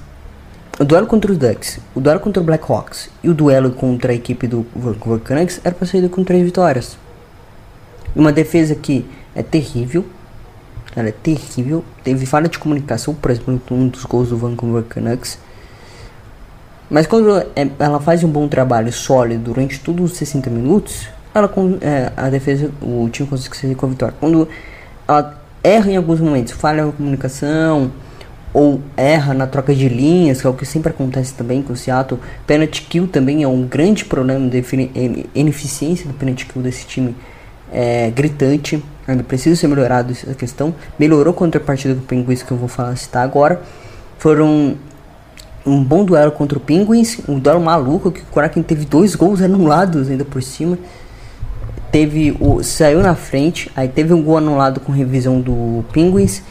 o 0.79 0.83
duelo 0.85 1.05
contra 1.05 1.31
os 1.31 1.37
Ducks, 1.37 1.79
o 1.93 1.99
duelo 1.99 2.19
contra 2.19 2.41
o 2.41 2.45
Blackhawks 2.45 3.09
e 3.21 3.29
o 3.29 3.33
duelo 3.33 3.71
contra 3.71 4.11
a 4.11 4.15
equipe 4.15 4.47
do 4.47 4.65
Vancouver 4.75 5.19
Canucks 5.19 5.61
era 5.63 5.75
para 5.75 5.85
sair 5.85 6.09
com 6.09 6.23
3 6.23 6.43
vitórias. 6.43 6.97
Uma 8.15 8.31
defesa 8.31 8.73
que 8.73 9.05
é 9.35 9.43
terrível, 9.43 10.05
ela 10.95 11.09
é 11.09 11.11
terrível. 11.11 11.83
Teve 12.03 12.25
falha 12.25 12.49
de 12.49 12.59
comunicação, 12.59 13.13
por 13.13 13.31
exemplo, 13.31 13.61
um 13.71 13.87
dos 13.87 14.05
gols 14.05 14.29
do 14.29 14.37
Vancouver 14.37 14.83
Canucks. 14.83 15.39
Mas 16.89 17.05
quando 17.05 17.37
é, 17.37 17.69
ela 17.77 17.99
faz 17.99 18.23
um 18.23 18.29
bom 18.29 18.47
trabalho 18.47 18.91
sólido 18.91 19.43
durante 19.45 19.79
todos 19.79 20.11
os 20.11 20.17
60 20.17 20.49
minutos, 20.49 21.07
ela 21.33 21.51
é, 21.81 22.11
a 22.17 22.29
defesa, 22.29 22.71
o 22.81 23.07
time 23.09 23.27
consegue 23.27 23.55
sair 23.55 23.75
com 23.75 23.85
a 23.85 23.89
vitória. 23.89 24.15
Quando 24.19 24.47
ela 25.07 25.39
erra 25.63 25.91
em 25.91 25.97
alguns 25.97 26.19
momentos, 26.19 26.53
falha 26.53 26.85
na 26.85 26.91
comunicação 26.91 27.91
ou 28.51 28.81
erra 28.97 29.35
na 29.35 29.45
troca 29.45 29.75
de 29.75 29.87
linhas, 29.87 30.41
que 30.41 30.47
é 30.47 30.49
o 30.49 30.53
que 30.53 30.65
sempre 30.65 30.89
acontece 30.89 31.33
também 31.35 31.61
com 31.61 31.73
o 31.73 31.77
Seattle. 31.77 32.19
Penalty 32.47 32.81
kill 32.81 33.07
também 33.07 33.43
é 33.43 33.47
um 33.47 33.67
grande 33.67 34.05
problema 34.05 34.49
de 34.49 34.63
ineficiência 35.35 36.07
do 36.07 36.13
penalty 36.15 36.47
kill 36.47 36.61
desse 36.61 36.87
time, 36.87 37.15
é 37.71 38.09
gritante. 38.09 38.83
Ainda 39.07 39.23
precisa 39.23 39.55
ser 39.55 39.67
melhorado 39.67 40.11
essa 40.11 40.33
questão. 40.33 40.73
Melhorou 40.97 41.33
contra 41.33 41.59
a 41.59 41.63
partida 41.63 41.95
do 41.95 42.01
Penguins 42.01 42.43
que 42.43 42.51
eu 42.51 42.57
vou 42.57 42.67
falar 42.67 42.95
citar 42.95 43.23
agora. 43.23 43.61
Foram 44.17 44.75
um 45.65 45.83
bom 45.83 46.03
duelo 46.05 46.31
contra 46.31 46.57
o 46.57 46.61
Penguins, 46.61 47.19
um 47.27 47.39
duelo 47.39 47.59
maluco 47.59 48.11
que 48.11 48.21
o 48.21 48.25
Kraken 48.25 48.63
teve 48.63 48.85
dois 48.85 49.15
gols 49.15 49.41
anulados 49.41 50.09
ainda 50.09 50.25
por 50.25 50.41
cima. 50.41 50.77
Teve 51.91 52.37
o 52.39 52.61
saiu 52.63 53.01
na 53.01 53.15
frente, 53.15 53.71
aí 53.75 53.87
teve 53.87 54.13
um 54.13 54.21
gol 54.21 54.37
anulado 54.37 54.79
com 54.79 54.91
revisão 54.91 55.41
do 55.41 55.83
Penguins. 55.91 56.43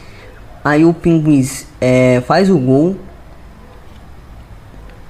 Aí 0.64 0.84
o 0.84 0.92
Penguins 0.92 1.66
é, 1.80 2.20
faz 2.26 2.50
o 2.50 2.58
gol, 2.58 2.96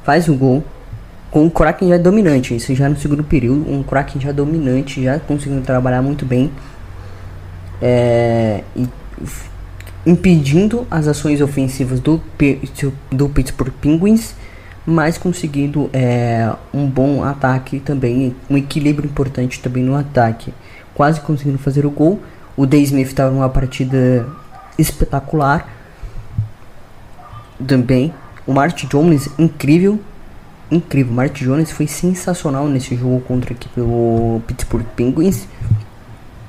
faz 0.05 0.29
o 0.29 0.35
gol 0.35 0.63
com 1.31 1.47
o 1.47 1.51
Kraken 1.51 1.91
já 1.91 1.99
dominante, 1.99 2.55
isso 2.55 2.75
já 2.75 2.89
no 2.89 2.97
segundo 2.97 3.23
período, 3.23 3.71
um 3.71 3.83
Kraken 3.83 4.21
já 4.21 4.33
dominante, 4.33 5.03
já 5.03 5.19
conseguindo 5.19 5.63
trabalhar 5.63 6.03
muito 6.03 6.25
bem, 6.25 6.51
é, 7.81 8.63
e, 8.75 8.89
impedindo 10.07 10.87
as 10.91 11.07
ações 11.07 11.41
ofensivas 11.41 12.01
do, 12.01 12.21
do 13.11 13.29
Pittsburgh 13.29 13.73
Penguins, 13.81 14.35
mas 14.87 15.19
conseguindo 15.19 15.91
é, 15.93 16.51
um 16.73 16.87
bom 16.87 17.23
ataque 17.23 17.79
também, 17.79 18.35
um 18.49 18.57
equilíbrio 18.57 19.07
importante 19.07 19.61
também 19.61 19.83
no 19.83 19.95
ataque, 19.95 20.55
quase 20.95 21.21
conseguindo 21.21 21.59
fazer 21.59 21.85
o 21.85 21.91
gol. 21.91 22.21
O 22.57 22.65
Day 22.65 22.83
Smith 22.83 23.09
estava 23.09 23.31
numa 23.31 23.51
partida 23.51 24.27
espetacular 24.79 25.69
também. 27.67 28.15
O 28.47 28.53
Martin 28.53 28.87
Jones 28.87 29.29
incrível, 29.39 30.01
incrível. 30.71 31.13
Martin 31.13 31.45
Jones 31.45 31.71
foi 31.71 31.87
sensacional 31.87 32.67
nesse 32.69 32.97
jogo 32.97 33.21
contra 33.21 33.53
a 33.53 33.55
equipe 33.55 33.81
do 33.81 34.41
Pittsburgh 34.47 34.87
Penguins. 34.97 35.47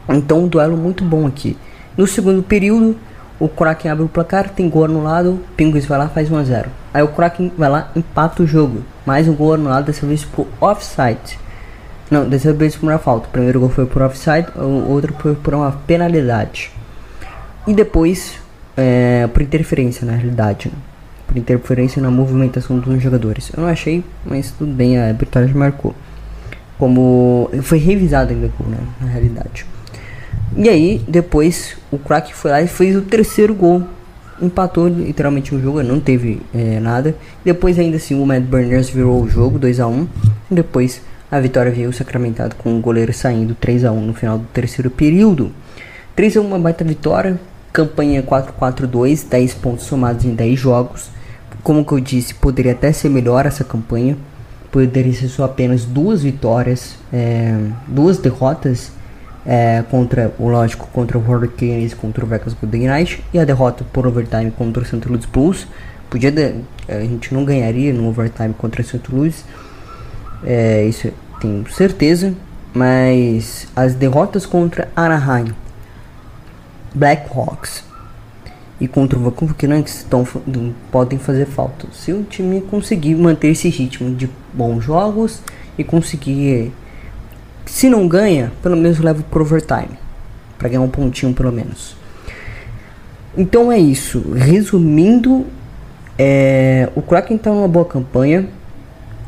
Então, 0.07 0.45
um 0.45 0.47
duelo 0.47 0.75
muito 0.75 1.03
bom 1.03 1.27
aqui. 1.27 1.57
No 1.95 2.07
segundo 2.07 2.41
período, 2.41 2.97
o 3.39 3.47
Kraken 3.47 3.91
abre 3.91 4.03
o 4.03 4.09
placar, 4.09 4.49
tem 4.49 4.69
gol 4.69 4.85
anulado, 4.85 5.39
Penguins 5.55 5.85
vai 5.85 5.97
lá 5.97 6.09
faz 6.09 6.29
1 6.29 6.37
a 6.37 6.43
0. 6.43 6.69
Aí 6.93 7.03
o 7.03 7.07
Kraken 7.07 7.51
vai 7.57 7.69
lá, 7.69 7.91
empata 7.95 8.43
o 8.43 8.47
jogo. 8.47 8.83
Mais 9.05 9.27
um 9.27 9.35
gol 9.35 9.53
anulado, 9.53 9.85
dessa 9.85 10.05
vez 10.05 10.25
por 10.25 10.47
offside. 10.59 11.39
Não, 12.09 12.27
dessa 12.27 12.51
vez 12.51 12.75
por 12.75 12.89
uma 12.89 12.97
falta. 12.97 13.27
O 13.27 13.31
primeiro 13.31 13.59
gol 13.59 13.69
foi 13.69 13.85
por 13.85 14.01
offside, 14.01 14.47
o 14.55 14.89
outro 14.89 15.13
foi 15.19 15.35
por 15.35 15.53
uma 15.53 15.71
penalidade. 15.71 16.71
E 17.67 17.73
depois, 17.73 18.39
é, 18.75 19.27
por 19.27 19.41
interferência 19.41 20.05
na 20.05 20.13
realidade. 20.13 20.69
Né? 20.69 20.88
Por 21.29 21.37
interferência 21.37 22.01
na 22.01 22.09
movimentação 22.09 22.79
dos 22.79 23.03
jogadores. 23.03 23.51
Eu 23.55 23.61
não 23.61 23.69
achei, 23.69 24.03
mas 24.25 24.49
tudo 24.49 24.73
bem, 24.73 24.97
a 24.97 25.09
arbitragem 25.09 25.53
marcou. 25.53 25.93
Como 26.79 27.51
foi 27.61 27.77
revisado 27.77 28.31
ainda, 28.33 28.47
né, 28.47 28.77
na 28.99 29.07
realidade. 29.07 29.63
E 30.57 30.67
aí, 30.67 31.01
depois, 31.07 31.77
o 31.91 31.99
Crack 31.99 32.33
foi 32.33 32.49
lá 32.49 32.61
e 32.63 32.67
fez 32.67 32.95
o 32.95 33.01
terceiro 33.01 33.53
gol. 33.53 33.83
Empatou 34.41 34.87
literalmente 34.87 35.53
o 35.53 35.61
jogo, 35.61 35.83
não 35.83 35.99
teve 35.99 36.41
é, 36.51 36.79
nada. 36.79 37.15
Depois, 37.45 37.77
ainda 37.77 37.97
assim, 37.97 38.19
o 38.19 38.25
Matt 38.25 38.43
Burners 38.43 38.89
virou 38.89 39.21
o 39.21 39.29
jogo 39.29 39.59
2 39.59 39.79
a 39.79 39.87
1 39.87 40.07
Depois, 40.49 40.99
a 41.31 41.39
vitória 41.39 41.71
veio 41.71 41.93
sacramentada 41.93 42.55
com 42.57 42.75
o 42.75 42.81
goleiro 42.81 43.13
saindo 43.13 43.53
3 43.53 43.85
a 43.85 43.91
1 43.91 44.01
no 44.01 44.13
final 44.15 44.39
do 44.39 44.45
terceiro 44.45 44.89
período. 44.89 45.51
3 46.15 46.37
a 46.37 46.41
1 46.41 46.45
uma 46.47 46.57
baita 46.57 46.83
vitória. 46.83 47.39
Campanha 47.71 48.23
4-4-2, 48.23 49.29
10 49.29 49.53
pontos 49.53 49.85
somados 49.85 50.25
em 50.25 50.33
10 50.33 50.59
jogos. 50.59 51.11
Como 51.63 51.85
que 51.85 51.91
eu 51.91 51.99
disse, 51.99 52.33
poderia 52.33 52.71
até 52.71 52.91
ser 52.91 53.09
melhor 53.09 53.45
essa 53.45 53.63
campanha. 53.63 54.17
Poderia 54.71 55.13
ser 55.13 55.29
só 55.29 55.45
apenas 55.45 55.83
duas 55.83 56.21
vitórias, 56.21 56.95
é, 57.11 57.57
duas 57.87 58.19
derrotas 58.19 58.91
é, 59.45 59.83
contra 59.89 60.33
o 60.37 60.47
lógico 60.47 60.87
contra 60.93 61.17
o 61.17 61.21
Hurricanes 61.21 61.93
contra 61.93 62.23
o 62.23 62.27
Vegas 62.27 62.53
Golden 62.53 62.87
Knights 62.87 63.19
e 63.33 63.39
a 63.39 63.45
derrota 63.45 63.83
por 63.91 64.05
overtime 64.05 64.51
contra 64.51 64.83
o 64.83 64.85
St. 64.85 65.01
Louis 65.07 65.25
Blues 65.25 65.67
podia 66.09 66.31
de, 66.31 66.55
a 66.87 66.99
gente 67.01 67.33
não 67.33 67.45
ganharia 67.45 67.93
no 67.93 68.07
overtime 68.07 68.53
contra 68.53 68.81
o 68.81 68.85
St. 68.85 69.01
Louis 69.11 69.45
é, 70.43 70.85
isso 70.85 71.11
tenho 71.39 71.67
certeza 71.71 72.33
mas 72.73 73.67
as 73.75 73.95
derrotas 73.95 74.45
contra 74.45 74.89
Anaheim 74.95 75.53
Blackhawks 76.93 77.83
e 78.79 78.87
contra 78.87 79.19
o 79.19 79.21
Vancouver 79.21 79.55
Canucks 79.55 80.05
tão, 80.09 80.25
podem 80.91 81.19
fazer 81.19 81.45
falta 81.45 81.87
se 81.91 82.13
o 82.13 82.23
time 82.23 82.61
conseguir 82.61 83.15
manter 83.15 83.49
esse 83.49 83.67
ritmo 83.67 84.15
de 84.15 84.29
bons 84.53 84.83
jogos 84.83 85.41
e 85.77 85.83
conseguir 85.83 86.71
se 87.65 87.89
não 87.89 88.07
ganha, 88.07 88.51
pelo 88.63 88.75
menos 88.75 88.99
leva 88.99 89.23
pro 89.29 89.43
overtime. 89.43 89.97
Pra 90.57 90.67
ganhar 90.67 90.81
um 90.81 90.89
pontinho 90.89 91.33
pelo 91.33 91.51
menos. 91.51 91.95
Então 93.37 93.71
é 93.71 93.77
isso. 93.77 94.33
Resumindo, 94.33 95.45
é, 96.17 96.89
o 96.95 97.01
Kraken 97.01 97.37
tá 97.37 97.49
numa 97.51 97.67
boa 97.67 97.85
campanha. 97.85 98.47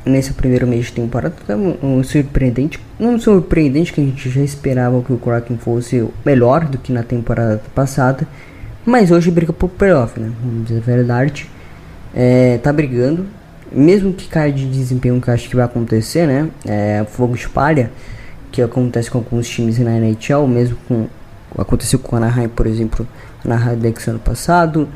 Nesse 0.03 0.33
primeiro 0.33 0.65
mês 0.65 0.87
de 0.87 0.93
temporada, 0.93 1.35
tá 1.45 1.55
um, 1.55 2.03
surpreendente. 2.03 2.79
Não 2.99 3.19
surpreendente 3.19 3.93
que 3.93 4.01
a 4.01 4.03
gente 4.03 4.29
já 4.31 4.41
esperava 4.41 5.01
que 5.03 5.13
o 5.13 5.17
Kraken 5.17 5.57
fosse 5.57 6.03
melhor 6.25 6.65
do 6.65 6.79
que 6.79 6.91
na 6.91 7.03
temporada 7.03 7.61
passada. 7.75 8.27
Mas 8.85 9.11
hoje 9.11 9.29
briga 9.29 9.53
por 9.53 9.69
playoff, 9.69 10.19
né? 10.19 10.31
Vamos 10.43 10.67
dizer 10.67 10.79
a 10.79 10.83
verdade. 10.83 11.49
É, 12.13 12.57
tá 12.57 12.73
brigando. 12.73 13.25
Mesmo 13.71 14.11
que 14.11 14.27
caia 14.27 14.51
de 14.51 14.65
desempenho 14.69 15.21
que 15.21 15.29
eu 15.29 15.33
acho 15.33 15.47
que 15.47 15.55
vai 15.55 15.65
acontecer, 15.65 16.27
né? 16.27 16.49
É, 16.65 17.05
fogo 17.09 17.35
espalha 17.35 17.91
que 18.51 18.61
acontece 18.61 19.09
com 19.09 19.19
alguns 19.19 19.47
times 19.47 19.79
na 19.79 19.91
NHL, 19.91 20.45
mesmo 20.45 20.77
com 20.87 21.07
aconteceu 21.57 21.99
com 21.99 22.15
o 22.15 22.17
Anaheim, 22.17 22.47
por 22.47 22.65
exemplo, 22.65 23.07
na 23.43 23.55
Radex 23.55 24.07
ano 24.07 24.19
passado, 24.19 24.87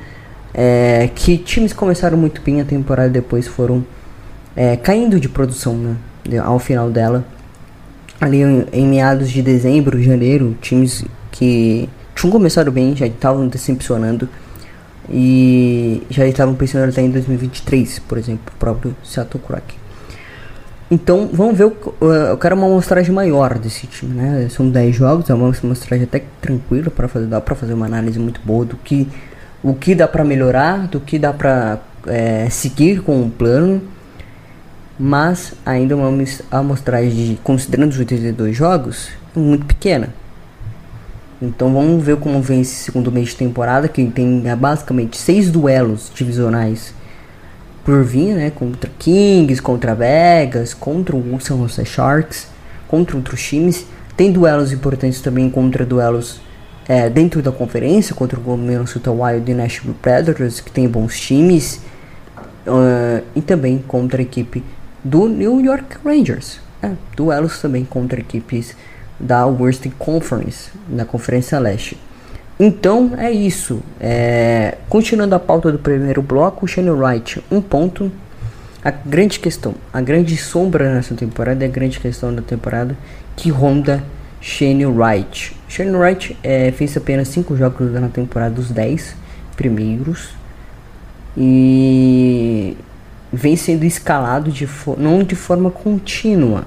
é, 0.54 1.10
que 1.14 1.38
times 1.38 1.74
começaram 1.74 2.18
muito 2.18 2.42
bem 2.42 2.62
a 2.62 2.66
temporada 2.66 3.10
depois 3.10 3.48
foram 3.48 3.86
é, 4.56 4.78
caindo 4.78 5.20
de 5.20 5.28
produção 5.28 5.76
né, 5.76 6.38
ao 6.44 6.60
final 6.60 6.90
dela. 6.90 7.26
Ali 8.20 8.42
em, 8.42 8.66
em, 8.72 8.88
meados 8.88 9.30
de 9.30 9.42
dezembro, 9.42 10.02
janeiro, 10.02 10.56
times 10.62 11.04
que 11.32 11.90
tinham 12.16 12.32
começado 12.32 12.72
bem 12.72 12.96
já 12.96 13.06
estavam 13.06 13.48
decepcionando 13.48 14.28
e 15.10 16.02
já 16.10 16.26
estavam 16.26 16.56
pensando 16.56 16.90
até 16.90 17.02
em 17.02 17.12
2023, 17.12 18.00
por 18.00 18.18
exemplo, 18.18 18.52
o 18.56 18.58
próprio 18.58 18.96
Seattle 19.04 19.44
Kraken. 19.46 19.78
Então, 20.90 21.30
vamos 21.34 21.58
ver, 21.58 21.64
eu 21.64 22.38
quero 22.38 22.56
uma 22.56 22.68
amostragem 22.68 23.14
maior 23.14 23.58
desse 23.58 23.88
time, 23.88 24.14
né? 24.14 24.48
São 24.50 24.70
10 24.70 24.96
jogos, 24.96 25.30
é 25.30 25.34
uma 25.34 25.52
amostragem 25.64 26.06
até 26.06 26.24
tranquila 26.40 26.92
para 26.92 27.08
fazer, 27.08 27.26
dá 27.26 27.42
para 27.42 27.56
fazer 27.56 27.74
uma 27.74 27.88
análise 27.88 28.20
muito 28.20 28.40
boa 28.44 28.66
do 28.66 28.78
que 28.78 29.08
o 29.64 29.74
que 29.74 29.96
dá 29.96 30.08
para 30.08 30.24
melhorar, 30.24 30.88
do 30.88 31.00
que 31.00 31.18
dá 31.18 31.34
para 31.34 31.80
é, 32.06 32.48
seguir 32.52 33.02
com 33.02 33.24
o 33.24 33.30
plano. 33.30 33.82
Mas 34.98 35.54
ainda 35.66 35.96
uma 35.96 36.08
amostragem 36.52 37.10
de, 37.10 37.36
considerando 37.44 37.92
os 37.92 38.00
82 38.00 38.56
jogos, 38.56 39.10
muito 39.36 39.66
pequena. 39.66 40.10
Então 41.42 41.74
vamos 41.74 42.04
ver 42.04 42.18
como 42.18 42.42
vem 42.42 42.62
esse 42.62 42.76
segundo 42.76 43.12
mês 43.12 43.30
de 43.30 43.36
temporada, 43.36 43.88
que 43.88 44.06
tem 44.08 44.44
é, 44.46 44.56
basicamente 44.56 45.18
seis 45.18 45.52
duelos 45.52 46.12
divisionais 46.14 46.94
por 47.84 48.04
vir, 48.04 48.36
né? 48.36 48.52
Contra 48.52 48.90
Kings, 48.98 49.62
contra 49.62 49.94
Vegas, 49.94 50.74
contra 50.74 51.16
o 51.16 51.40
San 51.40 51.58
Jose 51.58 51.86
Sharks, 51.86 52.48
contra 52.88 53.16
outros 53.18 53.44
times. 53.44 53.86
Tem 54.16 54.32
duelos 54.32 54.72
importantes 54.72 55.20
também 55.22 55.50
contra 55.50 55.86
duelos 55.86 56.40
é, 56.88 57.10
dentro 57.10 57.42
da 57.42 57.52
conferência, 57.52 58.16
contra 58.16 58.40
o 58.40 58.58
Minnesota 58.58 59.12
Wild 59.12 59.52
e 59.52 59.54
Nashville 59.54 59.96
Predators, 60.02 60.62
que 60.62 60.72
tem 60.72 60.88
bons 60.88 61.20
times. 61.20 61.82
Uh, 62.68 63.24
e 63.36 63.42
também 63.42 63.78
contra 63.78 64.20
a 64.20 64.24
equipe 64.24 64.64
do 65.04 65.28
New 65.28 65.62
York 65.62 65.98
Rangers. 66.04 66.60
É, 66.82 66.94
duelos 67.16 67.62
também 67.62 67.86
contra 67.86 68.20
equipes 68.20 68.76
da 69.20 69.46
Western 69.46 69.96
Conference, 69.98 70.70
na 70.90 71.06
Conferência 71.06 71.60
Leste. 71.60 71.98
Então 72.60 73.14
é 73.18 73.32
isso. 73.32 73.82
É, 74.00 74.78
continuando 74.90 75.36
a 75.36 75.40
pauta 75.40 75.72
do 75.72 75.80
primeiro 75.80 76.22
bloco, 76.22 76.68
Shane 76.68 76.90
Wright, 76.90 77.44
um 77.52 77.62
ponto. 77.62 78.12
A 78.84 78.92
grande 78.92 79.40
questão, 79.40 79.74
a 79.92 80.00
grande 80.00 80.38
sombra 80.38 80.94
nessa 80.94 81.16
temporada 81.16 81.66
é 81.66 81.68
a 81.68 81.72
grande 81.72 82.00
questão 82.00 82.34
da 82.34 82.44
temporada 82.44 82.96
que 83.36 83.50
ronda 83.50 84.04
Shane 84.40 84.86
Wright. 84.86 85.58
Shane 85.68 85.96
Wright 85.96 86.38
é, 86.44 86.72
fez 86.72 86.96
apenas 86.96 87.30
5 87.30 87.58
jogos 87.58 87.92
na 87.94 88.10
temporada 88.10 88.54
dos 88.54 88.70
10 88.70 89.16
primeiros 89.58 90.30
e 91.36 92.78
vem 93.34 93.56
sendo 93.56 93.84
escalado 93.84 94.52
de 94.52 94.70
não 94.98 95.24
de 95.24 95.36
forma 95.36 95.72
contínua. 95.72 96.66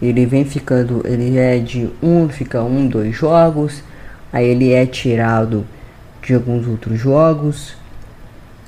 Ele 0.00 0.26
vem 0.26 0.44
ficando, 0.44 1.02
ele 1.06 1.38
é 1.38 1.58
de 1.58 1.90
um, 2.02 2.28
fica 2.28 2.62
um, 2.62 2.86
dois 2.86 3.14
jogos, 3.14 3.82
aí 4.32 4.46
ele 4.46 4.72
é 4.72 4.84
tirado 4.84 5.64
de 6.22 6.34
alguns 6.34 6.66
outros 6.66 6.98
jogos. 6.98 7.76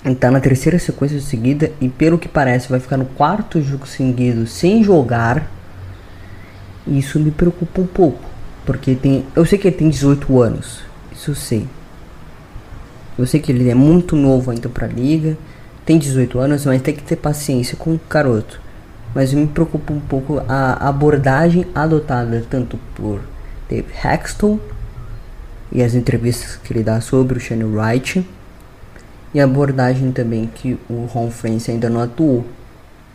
Está 0.04 0.30
na 0.30 0.40
terceira 0.40 0.78
sequência 0.78 1.20
seguida 1.20 1.72
e 1.80 1.88
pelo 1.88 2.18
que 2.18 2.28
parece 2.28 2.68
vai 2.68 2.78
ficar 2.78 2.96
no 2.96 3.06
quarto 3.06 3.60
jogo 3.60 3.86
seguido 3.86 4.46
sem 4.46 4.82
jogar. 4.82 5.50
Isso 6.86 7.18
me 7.18 7.32
preocupa 7.32 7.80
um 7.80 7.86
pouco, 7.86 8.22
porque 8.64 8.94
tem, 8.94 9.26
eu 9.34 9.44
sei 9.44 9.58
que 9.58 9.66
ele 9.66 9.76
tem 9.76 9.90
18 9.90 10.40
anos, 10.40 10.82
isso 11.12 11.32
eu 11.32 11.34
sei. 11.34 11.66
Eu 13.18 13.26
sei 13.26 13.40
que 13.40 13.50
ele 13.50 13.68
é 13.68 13.74
muito 13.74 14.14
novo 14.14 14.50
ainda 14.50 14.68
para 14.68 14.86
liga 14.86 15.36
tem 15.86 15.98
18 15.98 16.40
anos, 16.40 16.66
mas 16.66 16.82
tem 16.82 16.92
que 16.92 17.02
ter 17.04 17.14
paciência 17.14 17.76
com 17.76 17.94
o 17.94 18.00
garoto. 18.10 18.60
Mas 19.16 19.32
me 19.32 19.46
preocupa 19.46 19.94
um 19.94 19.98
pouco 19.98 20.42
a 20.46 20.86
abordagem 20.86 21.64
adotada 21.74 22.44
tanto 22.50 22.78
por 22.94 23.22
Dave 23.66 23.88
Hexton 24.04 24.60
e 25.72 25.82
as 25.82 25.94
entrevistas 25.94 26.60
que 26.62 26.70
ele 26.70 26.82
dá 26.82 27.00
sobre 27.00 27.38
o 27.38 27.40
Shane 27.40 27.64
Wright 27.64 28.28
e 29.32 29.40
a 29.40 29.44
abordagem 29.44 30.12
também 30.12 30.50
que 30.54 30.78
o 30.86 31.06
Ron 31.06 31.30
France 31.30 31.70
ainda 31.70 31.88
não 31.88 32.02
atuou, 32.02 32.44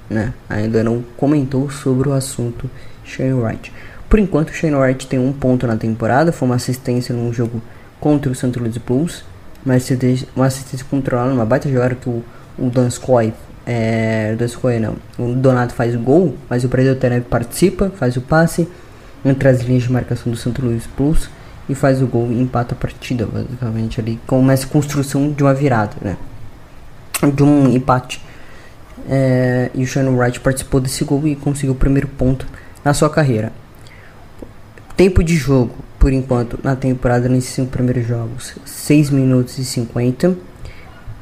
né? 0.09 0.33
Ainda 0.49 0.83
não 0.83 1.03
comentou 1.15 1.69
sobre 1.69 2.09
o 2.09 2.13
assunto 2.13 2.67
Shane 3.03 3.33
Wright. 3.33 3.71
Por 4.09 4.17
enquanto, 4.17 4.55
Shane 4.55 4.73
Wright 4.73 5.05
tem 5.05 5.19
um 5.19 5.31
ponto 5.31 5.67
na 5.67 5.77
temporada, 5.77 6.31
foi 6.31 6.47
uma 6.47 6.55
assistência 6.55 7.13
num 7.13 7.31
jogo 7.31 7.61
contra 7.99 8.31
o 8.31 8.33
St. 8.33 8.57
Louis 8.57 8.75
Blues, 8.77 9.23
mas 9.63 9.87
uma 10.35 10.47
assistência 10.47 10.83
controlada, 10.89 11.31
uma 11.31 11.45
baita 11.45 11.69
jogada 11.69 11.93
que 11.93 12.09
o 12.09 12.23
o 12.57 12.69
Donskoy, 12.69 13.33
é, 13.65 14.35
Donskoy 14.37 14.79
não, 14.79 14.95
o 15.17 15.33
Donato 15.33 15.73
faz 15.73 15.95
o 15.95 15.99
gol, 15.99 16.35
mas 16.49 16.63
o 16.63 16.69
Predator 16.69 17.21
participa, 17.21 17.91
faz 17.95 18.17
o 18.17 18.21
passe, 18.21 18.67
entre 19.23 19.47
as 19.49 19.61
linhas 19.61 19.83
de 19.83 19.91
marcação 19.91 20.31
do 20.31 20.37
Santo 20.37 20.63
Luís 20.65 20.87
Plus 20.87 21.29
e 21.69 21.75
faz 21.75 22.01
o 22.01 22.07
gol 22.07 22.31
e 22.31 22.41
empata 22.41 22.73
a 22.73 22.77
partida, 22.77 23.25
basicamente 23.25 23.99
ali, 23.99 24.19
começa 24.25 24.65
a 24.65 24.69
construção 24.69 25.31
de 25.31 25.43
uma 25.43 25.53
virada, 25.53 25.95
né, 26.01 26.17
de 27.33 27.43
um 27.43 27.69
empate. 27.69 28.21
É, 29.09 29.71
e 29.73 29.83
o 29.83 29.87
Shannon 29.87 30.15
Wright 30.15 30.39
participou 30.39 30.79
desse 30.79 31.03
gol 31.03 31.27
e 31.27 31.35
conseguiu 31.35 31.73
o 31.73 31.75
primeiro 31.75 32.07
ponto 32.07 32.45
na 32.83 32.93
sua 32.93 33.09
carreira. 33.09 33.51
Tempo 34.95 35.23
de 35.23 35.35
jogo, 35.35 35.75
por 35.97 36.11
enquanto, 36.11 36.59
na 36.63 36.75
temporada 36.75 37.27
nesses 37.29 37.51
cinco 37.51 37.71
primeiros 37.71 38.07
jogos, 38.07 38.55
6 38.65 39.09
minutos 39.09 39.57
e 39.57 39.65
50 39.65 40.35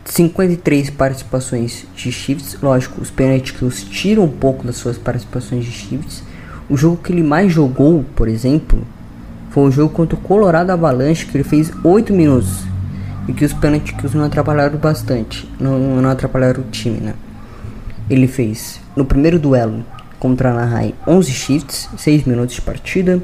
53 0.10 0.90
participações 0.90 1.86
de 1.96 2.12
shifts. 2.12 2.58
Lógico, 2.62 3.02
os 3.02 3.12
penalty 3.12 3.54
kills 3.54 3.86
tiram 3.86 4.24
um 4.24 4.32
pouco 4.32 4.66
das 4.66 4.76
suas 4.76 4.98
participações 4.98 5.66
de 5.66 5.72
shifts. 5.72 6.24
O 6.70 6.76
jogo 6.76 6.98
que 6.98 7.12
ele 7.12 7.24
mais 7.24 7.52
jogou, 7.52 8.04
por 8.16 8.28
exemplo, 8.28 8.86
foi 9.52 9.64
o 9.64 9.72
jogo 9.72 9.94
contra 9.94 10.16
o 10.16 10.22
Colorado 10.22 10.72
Avalanche, 10.72 11.26
que 11.26 11.38
ele 11.38 11.44
fez 11.44 11.72
8 11.84 12.14
minutos. 12.14 12.64
E 13.28 13.34
que 13.34 13.46
os 13.46 13.54
penalty 13.54 13.94
kills 13.94 14.18
não 14.18 14.26
atrapalharam 14.26 14.78
bastante. 14.78 15.48
Não, 15.60 15.78
não 15.78 16.10
atrapalharam 16.10 16.62
o 16.62 16.72
time, 16.72 17.00
né? 17.00 17.14
Ele 18.10 18.28
fez 18.28 18.82
no 18.96 19.06
primeiro 19.06 19.38
duelo 19.38 19.86
contra 20.20 20.50
a 20.50 20.52
Anaheim 20.54 20.94
11 21.08 21.32
shifts, 21.32 21.90
6 21.96 22.24
minutos 22.26 22.56
de 22.56 22.62
partida. 22.62 23.22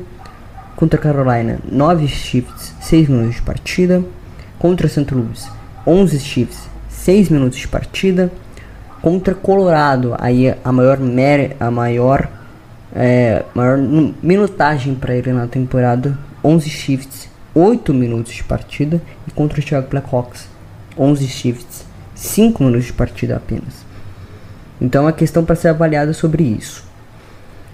Contra 0.75 0.99
a 0.99 1.01
Carolina, 1.01 1.59
9 1.71 2.07
shifts, 2.07 2.73
6 2.81 3.09
minutos 3.09 3.35
de 3.35 3.41
partida. 3.41 4.03
Contra 4.59 4.87
St. 4.87 5.13
Louis, 5.13 5.49
11 5.85 6.19
shifts, 6.19 6.74
6 7.05 7.29
minutos 7.29 7.59
de 7.59 7.67
partida. 7.67 8.31
Contra 8.99 9.35
Colorado, 9.35 10.15
aí 10.17 10.55
a 10.63 10.71
maior, 10.71 10.97
a 11.59 11.69
maior, 11.69 12.27
é, 12.95 13.43
maior 13.53 13.77
minutagem 13.77 14.95
para 14.95 15.15
ele 15.15 15.31
na 15.31 15.45
temporada, 15.45 16.17
11 16.43 16.67
shifts, 16.67 17.29
8 17.53 17.93
minutos 17.93 18.33
de 18.33 18.43
partida. 18.43 18.99
E 19.27 19.31
contra 19.31 19.59
o 19.59 19.61
Chicago 19.61 19.87
Blackhawks, 19.87 20.47
11 20.97 21.27
shifts, 21.27 21.85
5 22.15 22.63
minutos 22.63 22.87
de 22.87 22.93
partida 22.93 23.35
apenas. 23.35 23.85
Então 24.81 25.07
a 25.07 25.13
questão 25.13 25.45
para 25.45 25.55
ser 25.55 25.67
avaliada 25.67 26.11
sobre 26.11 26.41
isso. 26.41 26.83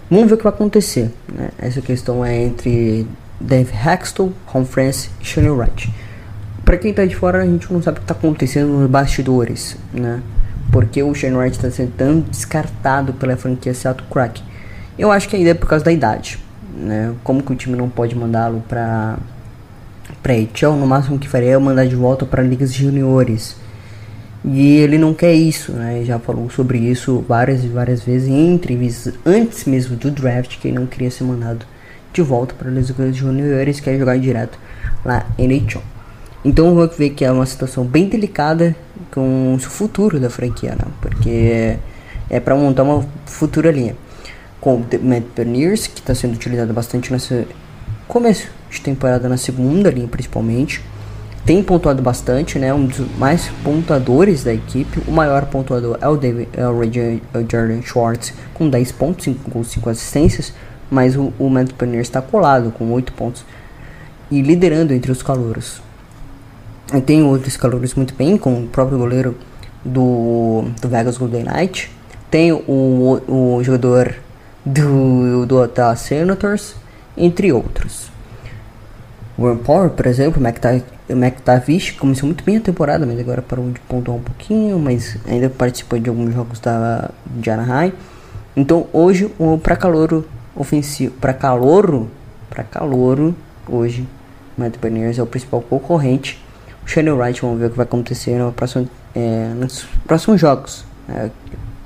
Vamos 0.09 0.27
ver 0.27 0.33
o 0.33 0.37
que 0.37 0.43
vai 0.43 0.51
acontecer. 0.51 1.09
Né? 1.33 1.51
Essa 1.57 1.79
questão 1.79 2.25
é 2.25 2.35
entre 2.35 3.07
Dave 3.39 3.71
Hextall, 3.73 4.33
Ron 4.47 4.65
France 4.65 5.09
e 5.21 5.25
Shane 5.25 5.49
Wright 5.49 5.89
para 6.63 6.77
quem 6.77 6.93
tá 6.93 7.05
de 7.05 7.15
fora, 7.15 7.41
a 7.41 7.45
gente 7.45 7.71
não 7.71 7.81
sabe 7.81 7.97
o 7.97 8.01
que 8.01 8.07
tá 8.07 8.13
acontecendo 8.13 8.67
nos 8.67 8.89
bastidores, 8.89 9.77
né? 9.93 10.21
Porque 10.71 11.01
o 11.03 11.13
Shane 11.13 11.35
Wright 11.35 11.59
tá 11.59 11.69
sendo 11.69 11.91
tão 11.97 12.19
descartado 12.19 13.13
pela 13.13 13.35
franquia 13.35 13.73
Seattle 13.73 14.07
Crack. 14.09 14.41
Eu 14.97 15.11
acho 15.11 15.27
que 15.27 15.35
ainda 15.35 15.49
é 15.49 15.53
por 15.53 15.67
causa 15.67 15.83
da 15.83 15.91
idade, 15.91 16.39
né? 16.75 17.13
Como 17.23 17.43
que 17.43 17.51
o 17.51 17.55
time 17.55 17.75
não 17.75 17.89
pode 17.89 18.15
mandá-lo 18.15 18.63
pra 18.67 19.17
pra 20.21 20.33
HL, 20.33 20.75
no 20.77 20.85
máximo 20.85 21.17
que 21.17 21.27
faria 21.27 21.51
é 21.51 21.57
mandar 21.57 21.87
de 21.87 21.95
volta 21.95 22.25
para 22.25 22.43
ligas 22.43 22.73
juniores. 22.73 23.55
E 24.43 24.77
ele 24.77 24.97
não 24.97 25.13
quer 25.13 25.33
isso, 25.33 25.71
né? 25.71 26.03
Já 26.03 26.17
falou 26.19 26.49
sobre 26.49 26.79
isso 26.79 27.23
várias 27.27 27.63
e 27.63 27.67
várias 27.67 28.01
vezes 28.01 28.27
em 28.27 28.53
entrevistas 28.53 29.13
antes 29.25 29.65
mesmo 29.65 29.95
do 29.95 30.09
draft 30.09 30.59
que 30.59 30.67
ele 30.67 30.79
não 30.79 30.87
queria 30.87 31.11
ser 31.11 31.23
mandado 31.23 31.65
de 32.11 32.21
volta 32.21 32.53
para 32.55 32.69
ligas 32.69 33.15
juniores, 33.15 33.79
quer 33.79 33.97
jogar 33.97 34.17
direto 34.17 34.57
lá 35.05 35.25
em 35.37 35.45
NHL. 35.45 35.81
Então 36.43 36.73
vou 36.73 36.87
ver 36.87 37.11
que 37.11 37.23
é 37.23 37.31
uma 37.31 37.45
situação 37.45 37.85
bem 37.85 38.09
delicada 38.09 38.75
com 39.11 39.53
o 39.53 39.59
futuro 39.59 40.19
da 40.19 40.29
franquia, 40.29 40.71
né? 40.71 40.85
porque 40.99 41.29
é, 41.29 41.79
é 42.29 42.39
para 42.39 42.55
montar 42.55 42.83
uma 42.83 43.05
futura 43.25 43.69
linha. 43.71 43.95
Com 44.59 44.75
o 44.75 44.85
Matt 45.01 45.23
Berniers, 45.35 45.87
que 45.87 45.99
está 45.99 46.13
sendo 46.15 46.33
utilizado 46.33 46.73
bastante 46.73 47.11
nesse 47.11 47.47
começo 48.07 48.47
de 48.69 48.81
temporada, 48.81 49.29
na 49.29 49.37
segunda 49.37 49.89
linha 49.89 50.07
principalmente. 50.07 50.81
Tem 51.45 51.63
pontuado 51.63 52.03
bastante, 52.03 52.59
né? 52.59 52.71
Um 52.71 52.85
dos 52.85 52.99
mais 53.17 53.47
pontuadores 53.63 54.43
da 54.43 54.53
equipe. 54.53 55.01
O 55.07 55.11
maior 55.11 55.45
pontuador 55.47 55.97
é 55.99 56.07
o, 56.07 56.15
David, 56.15 56.49
é 56.53 56.67
o, 56.67 56.81
Jordan 57.49 57.81
Schwartz, 57.81 58.31
com 58.53 58.69
10 58.69 58.91
pontos, 58.91 59.25
5 59.25 59.49
gols, 59.49 59.67
5 59.69 59.89
assistências. 59.89 60.53
Mas 60.89 61.15
o, 61.15 61.33
o 61.39 61.49
Matt 61.49 61.71
Berniers 61.73 62.07
está 62.07 62.21
colado 62.21 62.71
com 62.71 62.91
8 62.91 63.13
pontos 63.13 63.43
e 64.29 64.41
liderando 64.41 64.93
entre 64.93 65.11
os 65.11 65.23
calouros. 65.23 65.81
Tem 66.99 67.23
outros 67.23 67.55
calores 67.55 67.93
muito 67.93 68.13
bem, 68.13 68.37
com 68.37 68.63
o 68.63 68.67
próprio 68.67 68.97
goleiro 68.97 69.37
do, 69.85 70.65
do 70.81 70.89
Vegas 70.89 71.17
Golden 71.17 71.45
Knight. 71.45 71.89
Tem 72.29 72.51
o, 72.51 73.21
o 73.27 73.63
jogador 73.63 74.13
do, 74.65 75.45
do 75.45 75.65
da 75.67 75.95
Senators, 75.95 76.75
entre 77.15 77.53
outros. 77.53 78.09
O 79.37 79.55
Power, 79.55 79.89
por 79.91 80.05
exemplo, 80.05 80.43
o 81.09 81.13
McTavish 81.13 81.91
começou 81.91 82.27
muito 82.27 82.43
bem 82.43 82.57
a 82.57 82.61
temporada, 82.61 83.05
mas 83.05 83.17
agora 83.19 83.41
parou 83.41 83.71
de 83.71 83.79
pontuar 83.81 84.17
um 84.17 84.21
pouquinho, 84.21 84.77
mas 84.77 85.17
ainda 85.25 85.49
participou 85.49 85.97
de 85.97 86.09
alguns 86.09 86.33
jogos 86.33 86.59
da 86.59 87.09
de 87.25 87.49
Anaheim. 87.49 87.93
Então 88.55 88.87
hoje 88.91 89.31
o 89.39 89.57
para 89.57 89.77
calor 89.77 90.25
ofensivo, 90.53 91.13
para 91.13 91.33
calouro, 91.33 92.09
para 92.49 92.63
calouro 92.63 93.33
hoje, 93.67 94.05
Matt 94.57 94.77
Beniers 94.77 95.17
é 95.17 95.23
o 95.23 95.25
principal 95.25 95.61
concorrente 95.61 96.40
Shane 96.91 97.09
Wright, 97.09 97.41
vamos 97.41 97.57
ver 97.57 97.67
o 97.67 97.69
que 97.69 97.77
vai 97.77 97.85
acontecer 97.85 98.37
no 98.37 98.51
próximo, 98.51 98.89
é, 99.15 99.53
nos 99.55 99.85
próximos 100.05 100.41
jogos, 100.41 100.83
é, 101.07 101.29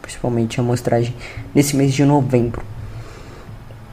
principalmente 0.01 0.59
a 0.59 0.63
amostragem 0.63 1.13
nesse 1.53 1.75
mês 1.75 1.93
de 1.93 2.03
novembro. 2.03 2.63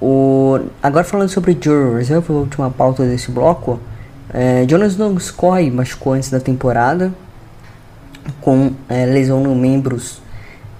O, 0.00 0.58
agora 0.82 1.04
falando 1.04 1.28
sobre 1.28 1.56
Juror 1.60 1.98
Reserve, 1.98 2.26
a 2.30 2.32
última 2.32 2.70
pauta 2.70 3.04
desse 3.04 3.30
bloco, 3.30 3.78
É, 4.34 4.64
Jonas 4.66 4.96
Donskoy 4.96 5.70
machucou 5.70 6.14
antes 6.14 6.30
da 6.30 6.40
temporada 6.40 7.12
com 8.40 8.72
é, 8.88 9.04
lesão 9.04 9.42
nos 9.42 9.54
membros 9.54 10.22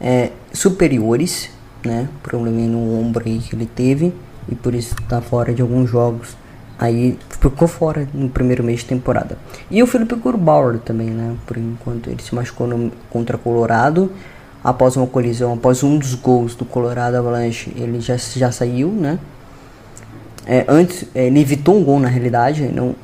é, 0.01 0.31
superiores, 0.55 1.51
né? 1.85 2.09
Problema 2.23 2.63
no 2.63 2.99
ombro 2.99 3.25
aí 3.27 3.39
que 3.41 3.55
ele 3.55 3.67
teve 3.67 4.15
e 4.49 4.55
por 4.55 4.75
isso 4.75 4.95
está 5.03 5.21
fora 5.21 5.53
de 5.53 5.61
alguns 5.61 5.91
jogos. 5.91 6.35
Aí 6.83 7.17
ficou 7.29 7.69
fora 7.69 8.09
no 8.13 8.29
primeiro 8.29 8.65
mês 8.65 8.81
de 8.81 8.87
temporada. 8.87 9.39
E 9.71 9.81
o 9.85 9.87
Felipe 9.87 10.17
Gurbauer 10.17 10.81
também, 10.81 11.11
né? 11.11 11.37
Por 11.47 11.57
enquanto 11.57 12.11
ele 12.11 12.21
se 12.21 12.35
machucou 12.35 12.67
no, 12.67 12.91
contra 13.09 13.39
Colorado 13.39 14.11
após 14.65 14.97
uma 14.97 15.07
colisão, 15.07 15.53
após 15.53 15.85
um 15.85 15.97
dos 15.97 16.17
gols 16.17 16.57
do 16.57 16.65
Colorado 16.65 17.17
Avalanche, 17.17 17.73
ele 17.77 18.01
já, 18.01 18.17
já 18.17 18.51
saiu, 18.51 18.89
né? 18.89 19.21
É, 20.45 20.65
antes 20.67 21.05
é, 21.15 21.29
ele 21.29 21.39
evitou 21.39 21.79
um 21.79 21.85
gol 21.85 22.01
na 22.01 22.09
realidade, 22.09 22.65
não 22.65 22.97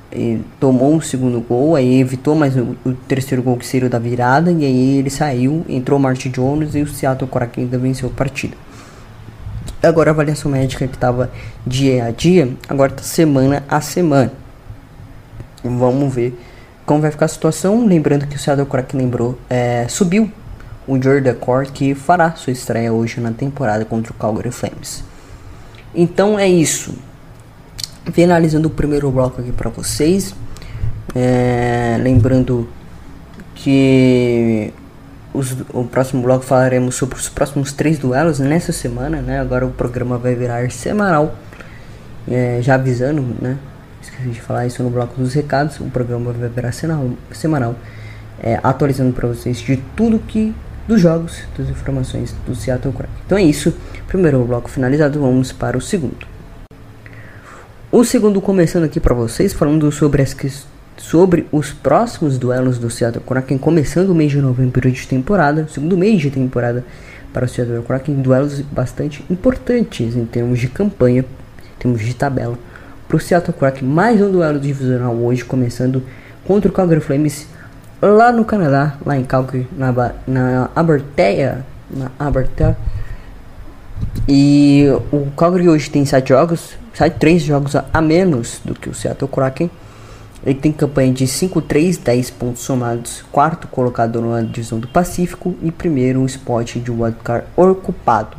tomou 0.59 0.97
o 0.97 1.01
segundo 1.01 1.41
gol, 1.41 1.77
aí 1.77 2.01
evitou 2.01 2.35
mais 2.35 2.57
o, 2.57 2.75
o, 2.85 2.95
terceiro 3.07 3.45
gol 3.45 3.57
que 3.57 3.65
seria 3.65 3.89
da 3.89 4.01
virada, 4.01 4.51
e 4.51 4.65
aí 4.65 4.99
ele 4.99 5.09
saiu, 5.09 5.65
entrou 5.69 6.01
o 6.01 6.03
Martin 6.03 6.31
Jones 6.31 6.75
e 6.75 6.83
o 6.83 6.89
Seattle 6.89 7.31
Kraken 7.31 7.67
venceu 7.67 8.09
a 8.09 8.13
partida. 8.13 8.57
Agora 9.83 10.11
a 10.11 10.13
avaliação 10.13 10.51
médica 10.51 10.87
que 10.89 10.95
estava 10.95 11.31
dia 11.67 12.07
a 12.07 12.11
dia, 12.11 12.49
agora 12.69 12.93
está 12.93 13.03
semana 13.03 13.63
a 13.69 13.81
semana. 13.81 14.33
Vamos 15.63 16.13
ver 16.13 16.39
como 16.85 17.01
vai 17.01 17.11
ficar 17.11 17.27
a 17.27 17.29
situação. 17.29 17.87
Lembrando 17.87 18.27
que 18.27 18.37
o 18.37 18.39
Seattle 18.39 18.67
Kraken 18.67 19.01
lembrou, 19.01 19.39
é, 19.49 19.87
subiu 19.89 20.31
o 20.87 21.01
Jordan 21.01 21.35
Core 21.35 21.71
que 21.71 21.95
fará 21.95 22.33
sua 22.33 22.53
estreia 22.53 22.93
hoje 22.93 23.21
na 23.21 23.31
temporada 23.31 23.85
contra 23.85 24.11
o 24.11 24.15
Calgary 24.15 24.51
Flames. 24.51 25.05
Então 25.95 26.39
é 26.39 26.49
isso 26.49 26.95
finalizando 28.13 28.69
o 28.69 28.71
primeiro 28.71 29.11
bloco 29.11 29.41
aqui 29.41 29.53
para 29.53 29.71
vocês. 29.71 30.35
É, 31.15 31.99
lembrando 32.01 32.69
que 33.55 34.73
os, 35.33 35.57
o 35.73 35.85
próximo 35.85 36.23
bloco 36.23 36.45
falaremos 36.45 36.95
sobre 36.95 37.17
os 37.17 37.29
próximos 37.29 37.73
três 37.73 37.99
duelos 37.99 38.39
nessa 38.39 38.73
semana, 38.73 39.21
né? 39.21 39.41
Agora 39.41 39.67
o 39.67 39.71
programa 39.71 40.19
vai 40.19 40.35
virar 40.35 40.71
semanal. 40.71 41.35
É, 42.31 42.59
já 42.61 42.75
avisando, 42.75 43.23
né? 43.41 43.57
Esqueci 44.03 44.29
de 44.29 44.41
falar 44.41 44.67
isso 44.67 44.83
no 44.83 44.91
bloco 44.91 45.15
dos 45.21 45.35
recados. 45.35 45.81
O 45.81 45.85
programa 45.85 46.33
vai 46.33 46.49
virar 46.49 46.73
semanal, 46.73 47.11
semanal 47.33 47.75
é, 48.43 48.59
atualizando 48.63 49.13
para 49.13 49.29
vocês 49.29 49.59
de 49.59 49.77
tudo 49.97 50.19
que 50.19 50.55
dos 50.87 51.01
jogos, 51.01 51.43
das 51.57 51.69
informações 51.69 52.35
do 52.47 52.55
Seattle 52.55 52.95
Kraken. 52.95 53.15
Então 53.27 53.37
é 53.37 53.43
isso. 53.43 53.75
Primeiro 54.07 54.43
bloco 54.45 54.71
finalizado, 54.71 55.21
vamos 55.21 55.53
para 55.53 55.77
o 55.77 55.81
segundo. 55.81 56.27
O 57.93 58.05
segundo 58.05 58.41
começando 58.41 58.85
aqui 58.85 58.99
para 58.99 59.15
vocês, 59.15 59.53
falando 59.53 59.91
sobre, 59.93 60.23
as 60.23 60.33
que, 60.33 60.51
sobre 60.99 61.47
os 61.51 61.73
próximos 61.73 62.39
duelos 62.39 62.79
do 62.79 62.91
Seattle 62.91 63.25
Kraken, 63.25 63.57
começando 63.57 64.11
o 64.11 64.15
mês 64.15 64.33
de 64.33 64.41
novembro 64.41 64.91
de 64.91 65.07
temporada, 65.07 65.67
segundo 65.69 65.97
mês 65.97 66.21
de 66.21 66.31
temporada 66.31 66.85
para 67.33 67.47
o 67.47 67.49
Seattle 67.49 67.83
Kraken, 67.83 68.17
duelos 68.17 68.61
bastante 68.61 69.25
importantes 69.31 70.17
em 70.17 70.25
termos 70.25 70.59
de 70.59 70.69
campanha, 70.69 71.23
em 71.23 71.79
termos 71.79 72.03
de 72.03 72.15
tabela. 72.15 72.59
Para 73.07 73.17
o 73.17 73.21
Seattle 73.21 73.57
Kraken, 73.57 73.89
mais 73.89 74.21
um 74.21 74.31
duelo 74.31 74.59
divisional 74.59 75.15
hoje, 75.15 75.45
começando 75.45 76.03
contra 76.45 76.69
o 76.71 76.75
Calgary 76.75 77.01
Flames 77.01 77.47
lá 78.03 78.33
no 78.33 78.45
Canadá, 78.45 78.97
lá 79.05 79.17
em 79.17 79.25
Calgary, 79.25 79.67
na, 79.77 79.93
na 80.27 80.71
Abertea, 80.75 81.65
na 81.91 82.11
Abertea. 82.19 82.77
E 84.29 84.87
o 85.11 85.31
Calgary 85.37 85.69
hoje 85.69 85.89
tem 85.89 86.05
sete 86.05 86.31
jogos, 86.31 86.77
sai 86.93 87.11
três 87.11 87.43
jogos 87.43 87.75
a 87.77 88.01
menos 88.03 88.61
do 88.65 88.75
que 88.75 88.89
o 88.89 88.95
Seattle 88.95 89.31
Kraken. 89.31 89.71
Ele 90.45 90.55
tem 90.55 90.73
campanha 90.73 91.13
de 91.13 91.27
5-3, 91.27 91.99
10 92.03 92.31
pontos 92.31 92.63
somados, 92.63 93.25
quarto 93.33 93.67
colocado 93.69 94.21
na 94.21 94.41
divisão 94.41 94.79
do 94.79 94.87
Pacífico 94.87 95.55
e 95.63 95.71
primeiro 95.71 96.25
spot 96.27 96.77
de 96.77 96.91
wildcard 96.91 97.47
ocupado. 97.57 98.37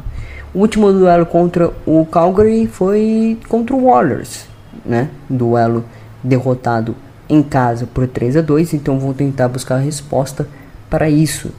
O 0.53 0.59
último 0.59 0.91
duelo 0.91 1.25
contra 1.25 1.71
o 1.85 2.05
Calgary 2.05 2.67
foi 2.67 3.37
contra 3.47 3.75
o 3.75 3.85
Warriors, 3.85 4.45
né? 4.85 5.09
Duelo 5.29 5.85
derrotado 6.23 6.95
em 7.29 7.43
casa 7.43 7.85
por 7.85 8.07
3 8.07 8.37
a 8.37 8.41
2, 8.41 8.73
então 8.73 8.97
vou 8.97 9.13
tentar 9.13 9.47
buscar 9.47 9.75
a 9.75 9.79
resposta 9.79 10.47
para 10.89 11.09
isso. 11.09 11.51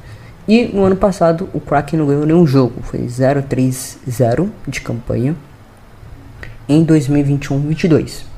E 0.49 0.65
no 0.65 0.85
ano 0.85 0.97
passado 0.97 1.49
o 1.55 1.61
Kraken 1.61 2.01
não 2.01 2.07
ganhou 2.07 2.27
nenhum 2.27 2.47
jogo, 2.47 2.83
foi 2.83 3.01
0-3-0 3.01 4.49
de 4.67 4.81
campanha 4.81 5.37
em 6.69 6.85
2021-22. 6.85 8.30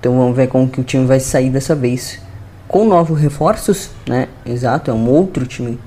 Então 0.00 0.16
vamos 0.16 0.36
ver 0.36 0.48
como 0.48 0.68
que 0.68 0.80
o 0.80 0.84
time 0.84 1.06
vai 1.06 1.20
sair 1.20 1.50
dessa 1.50 1.74
vez 1.74 2.20
com 2.66 2.86
novos 2.86 3.18
reforços, 3.20 3.90
né? 4.06 4.28
Exato, 4.44 4.90
é 4.90 4.94
um 4.94 5.08
outro 5.08 5.46
time 5.46 5.78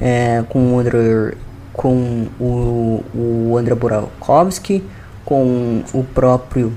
é, 0.00 0.44
com 0.48 0.74
o 0.74 0.78
André, 0.78 1.34
com 1.72 2.28
o, 2.40 3.04
o 3.14 3.56
André 3.58 3.74
com 5.24 5.82
o 5.92 6.04
próprio 6.04 6.72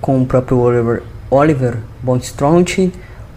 com 0.00 0.20
o 0.20 0.26
próprio 0.26 0.58
Oliver 0.58 1.02
Oliver 1.30 1.78
Bondstronte, 2.02 2.92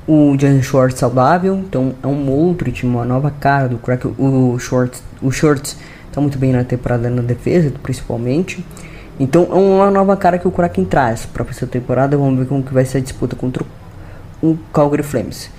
o 0.08 0.36
Jan 0.38 0.62
Short 0.62 0.98
saudável, 0.98 1.56
então 1.56 1.94
é 2.04 2.08
um 2.08 2.30
outro 2.30 2.72
time, 2.72 2.94
uma 2.94 3.06
nova 3.06 3.32
cara 3.32 3.68
do 3.68 3.78
crack. 3.78 4.08
O 4.18 4.58
Short, 4.60 4.98
o 5.22 5.32
Shorts 5.32 5.78
está 6.08 6.22
muito 6.22 6.38
bem 6.38 6.52
na 6.52 6.64
temporada 6.64 7.10
na 7.10 7.22
defesa, 7.22 7.72
principalmente. 7.82 8.66
Então 9.20 9.48
é 9.52 9.56
uma 9.56 9.90
nova 9.90 10.16
cara 10.16 10.38
que 10.38 10.48
o 10.48 10.52
Kraken 10.52 10.86
traz 10.86 11.26
para 11.26 11.46
essa 11.50 11.66
temporada. 11.66 12.16
Vamos 12.18 12.40
ver 12.40 12.46
como 12.46 12.64
que 12.64 12.74
vai 12.74 12.86
ser 12.86 13.00
a 13.00 13.02
disputa 13.02 13.36
contra 13.36 13.64
o 14.42 14.58
Calgary 14.72 15.04
Flames. 15.04 15.50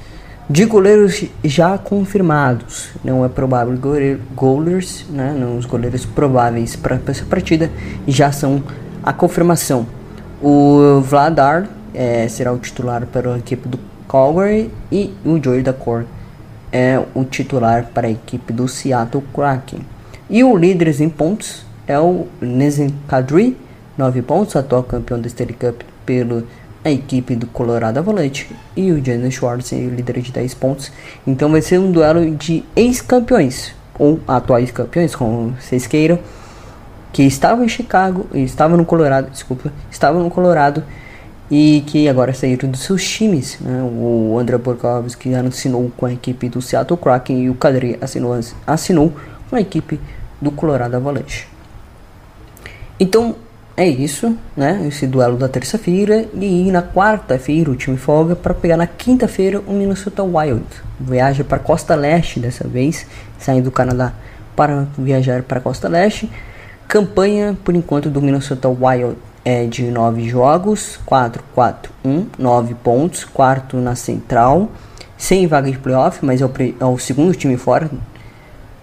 De 0.48 0.64
goleiros 0.64 1.24
já 1.44 1.76
confirmados, 1.76 2.88
não 3.04 3.22
é 3.22 3.28
provável 3.28 3.78
goalers, 4.34 5.04
né? 5.10 5.36
Não, 5.38 5.58
os 5.58 5.66
goleiros 5.66 6.06
prováveis 6.06 6.74
para 6.74 6.98
essa 7.06 7.24
partida 7.26 7.70
já 8.06 8.32
são 8.32 8.62
a 9.02 9.12
confirmação. 9.12 9.86
O 10.40 11.00
Vladar 11.02 11.68
é, 11.92 12.26
será 12.28 12.52
o 12.52 12.58
titular 12.58 13.04
para 13.06 13.34
a 13.34 13.38
equipe 13.38 13.68
do 13.68 13.78
Calgary 14.08 14.70
e 14.90 15.12
o 15.22 15.42
Joey 15.42 15.62
da 15.62 15.74
Cor 15.74 16.06
é 16.72 17.02
o 17.14 17.24
titular 17.24 17.90
para 17.92 18.06
a 18.06 18.10
equipe 18.10 18.52
do 18.52 18.66
Seattle 18.68 19.24
Kraken. 19.34 19.80
E 20.30 20.44
o 20.44 20.56
líderes 20.56 21.00
em 21.00 21.08
pontos 21.08 21.64
é 21.88 21.98
o 21.98 22.26
Nezen 22.40 22.94
Kadri, 23.08 23.56
9 23.96 24.22
pontos, 24.22 24.54
atual 24.54 24.84
campeão 24.84 25.18
da 25.18 25.26
Stanley 25.26 25.54
Cup 25.54 25.80
pela 26.04 26.44
equipe 26.84 27.34
do 27.34 27.46
Colorado 27.46 27.98
Avalanche, 27.98 28.46
e 28.76 28.92
o 28.92 29.04
Jalen 29.04 29.30
Schwartz, 29.30 29.72
líder 29.72 30.20
de 30.20 30.30
10 30.30 30.54
pontos. 30.54 30.92
Então 31.26 31.50
vai 31.50 31.62
ser 31.62 31.78
um 31.78 31.90
duelo 31.90 32.30
de 32.36 32.62
ex-campeões, 32.76 33.72
ou 33.98 34.20
atuais 34.28 34.70
campeões, 34.70 35.16
como 35.16 35.54
vocês 35.58 35.86
queiram, 35.86 36.18
que 37.12 37.22
estavam 37.22 37.64
em 37.64 37.68
Chicago, 37.68 38.26
estavam 38.34 38.76
no 38.76 38.84
Colorado, 38.84 39.30
desculpa, 39.30 39.72
estavam 39.90 40.22
no 40.22 40.30
Colorado 40.30 40.84
e 41.50 41.82
que 41.86 42.06
agora 42.06 42.34
saíram 42.34 42.70
dos 42.70 42.80
seus 42.80 43.02
times. 43.02 43.58
Né? 43.60 43.82
O 43.82 44.36
André 44.38 44.58
Borkovski 44.58 45.34
assinou 45.34 45.90
com 45.96 46.04
a 46.06 46.12
equipe 46.12 46.48
do 46.48 46.60
Seattle 46.60 46.98
Kraken 46.98 47.44
e 47.44 47.50
o 47.50 47.54
Kadri 47.54 47.98
assinou, 48.00 48.38
assinou 48.66 49.12
com 49.48 49.56
a 49.56 49.60
equipe 49.60 49.98
do 50.40 50.50
Colorado 50.50 50.94
Avalanche. 50.94 51.57
Então 53.00 53.36
é 53.76 53.86
isso, 53.86 54.36
né? 54.56 54.84
Esse 54.88 55.06
duelo 55.06 55.36
da 55.36 55.48
terça-feira 55.48 56.26
e 56.34 56.68
na 56.72 56.82
quarta-feira 56.82 57.70
o 57.70 57.76
time 57.76 57.96
folga 57.96 58.34
para 58.34 58.52
pegar 58.52 58.76
na 58.76 58.88
quinta-feira 58.88 59.60
o 59.60 59.72
Minnesota 59.72 60.24
Wild. 60.24 60.64
Viaja 60.98 61.44
para 61.44 61.60
Costa 61.60 61.94
Leste 61.94 62.40
dessa 62.40 62.66
vez, 62.66 63.06
saindo 63.38 63.66
do 63.66 63.70
Canadá 63.70 64.12
para 64.56 64.88
viajar 64.98 65.44
para 65.44 65.60
Costa 65.60 65.88
Leste. 65.88 66.28
Campanha 66.88 67.56
por 67.62 67.76
enquanto 67.76 68.10
do 68.10 68.20
Minnesota 68.20 68.68
Wild 68.68 69.16
é 69.44 69.64
de 69.66 69.84
9 69.84 70.28
jogos, 70.28 70.98
4, 71.06 71.40
4, 71.54 71.92
1, 72.04 72.26
9 72.36 72.74
pontos, 72.74 73.24
quarto 73.24 73.76
na 73.76 73.94
central, 73.94 74.68
sem 75.16 75.46
vaga 75.46 75.70
de 75.70 75.78
playoff, 75.78 76.18
mas 76.24 76.40
é 76.40 76.44
o, 76.44 76.50
é 76.80 76.84
o 76.84 76.98
segundo 76.98 77.32
time 77.32 77.56
fora 77.56 77.88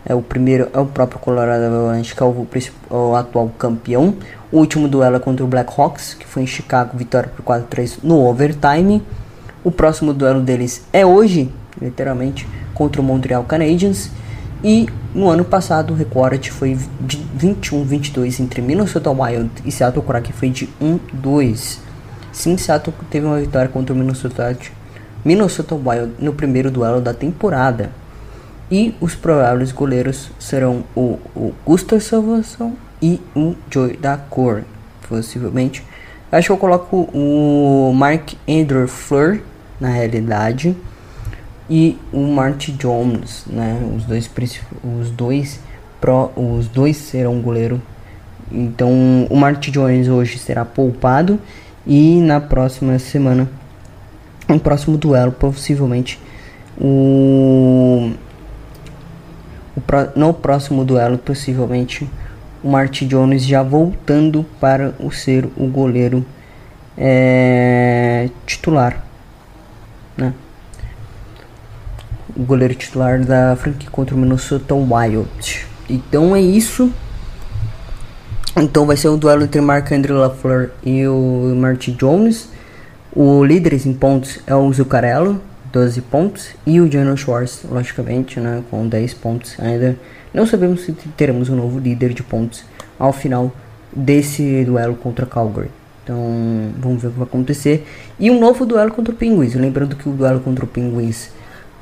é 0.05 0.13
o 0.13 0.21
primeiro 0.21 0.69
é 0.71 0.79
o 0.79 0.85
próprio 0.85 1.19
Colorado 1.19 1.63
Avalanche, 1.63 2.15
que 2.15 2.21
é 2.21 2.25
o, 2.25 2.47
o, 2.91 3.15
atual 3.15 3.51
campeão. 3.57 4.15
O 4.51 4.59
último 4.59 4.87
duelo 4.87 5.15
é 5.15 5.19
contra 5.19 5.43
o 5.43 5.47
Blackhawks, 5.47 6.13
que 6.13 6.27
foi 6.27 6.43
em 6.43 6.47
Chicago, 6.47 6.95
vitória 6.95 7.29
por 7.35 7.43
4-3 7.43 7.97
no 8.03 8.23
overtime. 8.25 9.01
O 9.63 9.71
próximo 9.71 10.13
duelo 10.13 10.41
deles 10.41 10.85
é 10.93 11.03
hoje, 11.03 11.51
literalmente, 11.81 12.47
contra 12.73 13.01
o 13.01 13.03
Montreal 13.03 13.43
Canadiens. 13.45 14.11
E 14.63 14.87
no 15.13 15.27
ano 15.29 15.43
passado 15.43 15.91
o 15.91 15.95
recorde 15.95 16.51
foi 16.51 16.77
de 17.01 17.17
21-22 17.37 18.39
entre 18.39 18.61
Minnesota 18.61 19.09
Wild 19.09 19.49
e 19.65 19.71
Seattle 19.71 20.05
Kraken, 20.05 20.33
foi 20.33 20.49
de 20.49 20.69
1-2. 20.79 21.79
Sim, 22.31 22.57
Seattle 22.57 22.93
teve 23.09 23.25
uma 23.25 23.39
vitória 23.39 23.69
contra 23.69 23.93
o 23.93 23.97
Minnesota, 23.97 24.57
Minnesota 25.23 25.73
Wild 25.73 26.13
no 26.19 26.33
primeiro 26.33 26.69
duelo 26.69 27.01
da 27.01 27.13
temporada. 27.13 27.89
E 28.69 28.95
os 28.99 29.15
prováveis 29.15 29.71
goleiros 29.71 30.31
serão 30.39 30.83
o, 30.95 31.19
o 31.35 31.53
Gustav 31.65 32.01
Salvação 32.01 32.75
e 33.01 33.21
o 33.35 33.55
Joy 33.69 33.97
da 33.97 34.17
Cor. 34.17 34.63
Possivelmente 35.07 35.83
Acho 36.35 36.47
que 36.47 36.51
eu 36.51 36.57
coloco 36.57 37.07
o 37.13 37.93
Mark 37.93 38.33
Andrew 38.45 38.87
Fleur 38.89 39.39
na 39.79 39.87
realidade 39.87 40.75
e 41.69 41.97
o 42.11 42.19
Marty 42.27 42.73
Jones, 42.73 43.45
né? 43.47 43.79
Os 43.95 44.03
dois 44.03 44.29
os 44.99 45.09
dois 45.11 45.59
pro, 46.01 46.31
os 46.35 46.67
dois 46.67 46.97
serão 46.97 47.39
goleiro. 47.39 47.81
Então 48.51 48.91
o 49.29 49.35
Marty 49.37 49.71
Jones 49.71 50.09
hoje 50.09 50.37
será 50.37 50.65
poupado 50.65 51.39
e 51.87 52.19
na 52.19 52.41
próxima 52.41 52.99
semana, 52.99 53.47
no 54.49 54.59
próximo 54.59 54.97
duelo, 54.97 55.31
possivelmente 55.31 56.19
o 56.77 58.11
no 60.15 60.33
próximo 60.33 60.85
duelo, 60.85 61.17
possivelmente 61.17 62.09
o 62.63 62.69
Marty 62.69 63.05
Jones 63.05 63.45
já 63.45 63.61
voltando 63.61 64.45
para 64.59 64.93
o 64.99 65.11
ser 65.11 65.45
o 65.57 65.67
goleiro 65.67 66.25
é, 66.97 68.29
titular, 68.45 69.03
né? 70.17 70.33
O 72.35 72.43
goleiro 72.43 72.73
titular 72.75 73.23
da 73.23 73.55
franquia 73.55 73.89
contra 73.89 74.15
o 74.15 74.17
Minnesota 74.17 74.73
Wild. 74.73 75.67
Então 75.89 76.35
é 76.35 76.41
isso. 76.41 76.91
Então 78.57 78.85
vai 78.85 78.97
ser 78.97 79.09
um 79.09 79.17
duelo 79.17 79.43
entre 79.43 79.61
Mark 79.61 79.91
Andrew 79.91 80.17
LaFleur 80.17 80.71
e 80.83 81.05
o 81.07 81.53
Marty 81.55 81.91
Jones. 81.91 82.49
O 83.13 83.43
líderes 83.43 83.85
em 83.85 83.93
pontos 83.93 84.39
é 84.47 84.55
o 84.55 84.71
Zuccarello, 84.73 85.41
12 85.75 86.01
pontos, 86.03 86.51
e 86.65 86.79
o 86.79 86.89
Jalen 86.89 87.17
Schwartz, 87.17 87.63
logicamente, 87.69 88.39
né, 88.39 88.63
com 88.71 88.87
10 88.87 89.13
pontos 89.15 89.59
ainda. 89.59 89.97
Não 90.33 90.47
sabemos 90.47 90.85
se 90.85 90.93
teremos 91.17 91.49
um 91.49 91.55
novo 91.57 91.79
líder 91.79 92.13
de 92.13 92.23
pontos 92.23 92.63
ao 92.97 93.11
final 93.11 93.53
desse 93.93 94.63
duelo 94.63 94.95
contra 94.95 95.25
Calgary. 95.25 95.69
Então, 96.01 96.17
vamos 96.79 97.01
ver 97.01 97.09
o 97.09 97.11
que 97.11 97.17
vai 97.17 97.27
acontecer. 97.27 97.85
E 98.17 98.31
um 98.31 98.39
novo 98.39 98.65
duelo 98.65 98.91
contra 98.91 99.13
o 99.13 99.17
Penguins. 99.17 99.53
Lembrando 99.53 99.97
que 99.97 100.07
o 100.07 100.13
duelo 100.13 100.39
contra 100.39 100.63
o 100.63 100.67
Penguins 100.67 101.31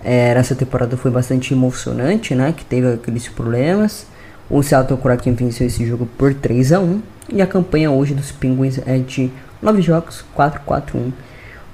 é, 0.04 0.34
nessa 0.34 0.56
temporada 0.56 0.98
foi 0.98 1.12
bastante 1.12 1.54
emocionante, 1.54 2.34
né? 2.34 2.52
Que 2.56 2.66
teve 2.66 2.94
aqueles 2.94 3.28
problemas. 3.28 4.08
O 4.50 4.64
Seattle 4.64 5.00
Kraken 5.00 5.34
venceu 5.34 5.68
esse 5.68 5.86
jogo 5.86 6.08
por 6.18 6.34
3 6.34 6.72
a 6.72 6.80
1 6.80 7.02
e 7.30 7.42
a 7.44 7.48
campanha 7.48 7.92
hoje 7.92 8.16
dos 8.16 8.32
Penguins 8.32 8.80
é 8.88 8.98
de 8.98 9.32
9 9.62 9.82
jogos, 9.82 10.26
4-4-1, 10.36 11.12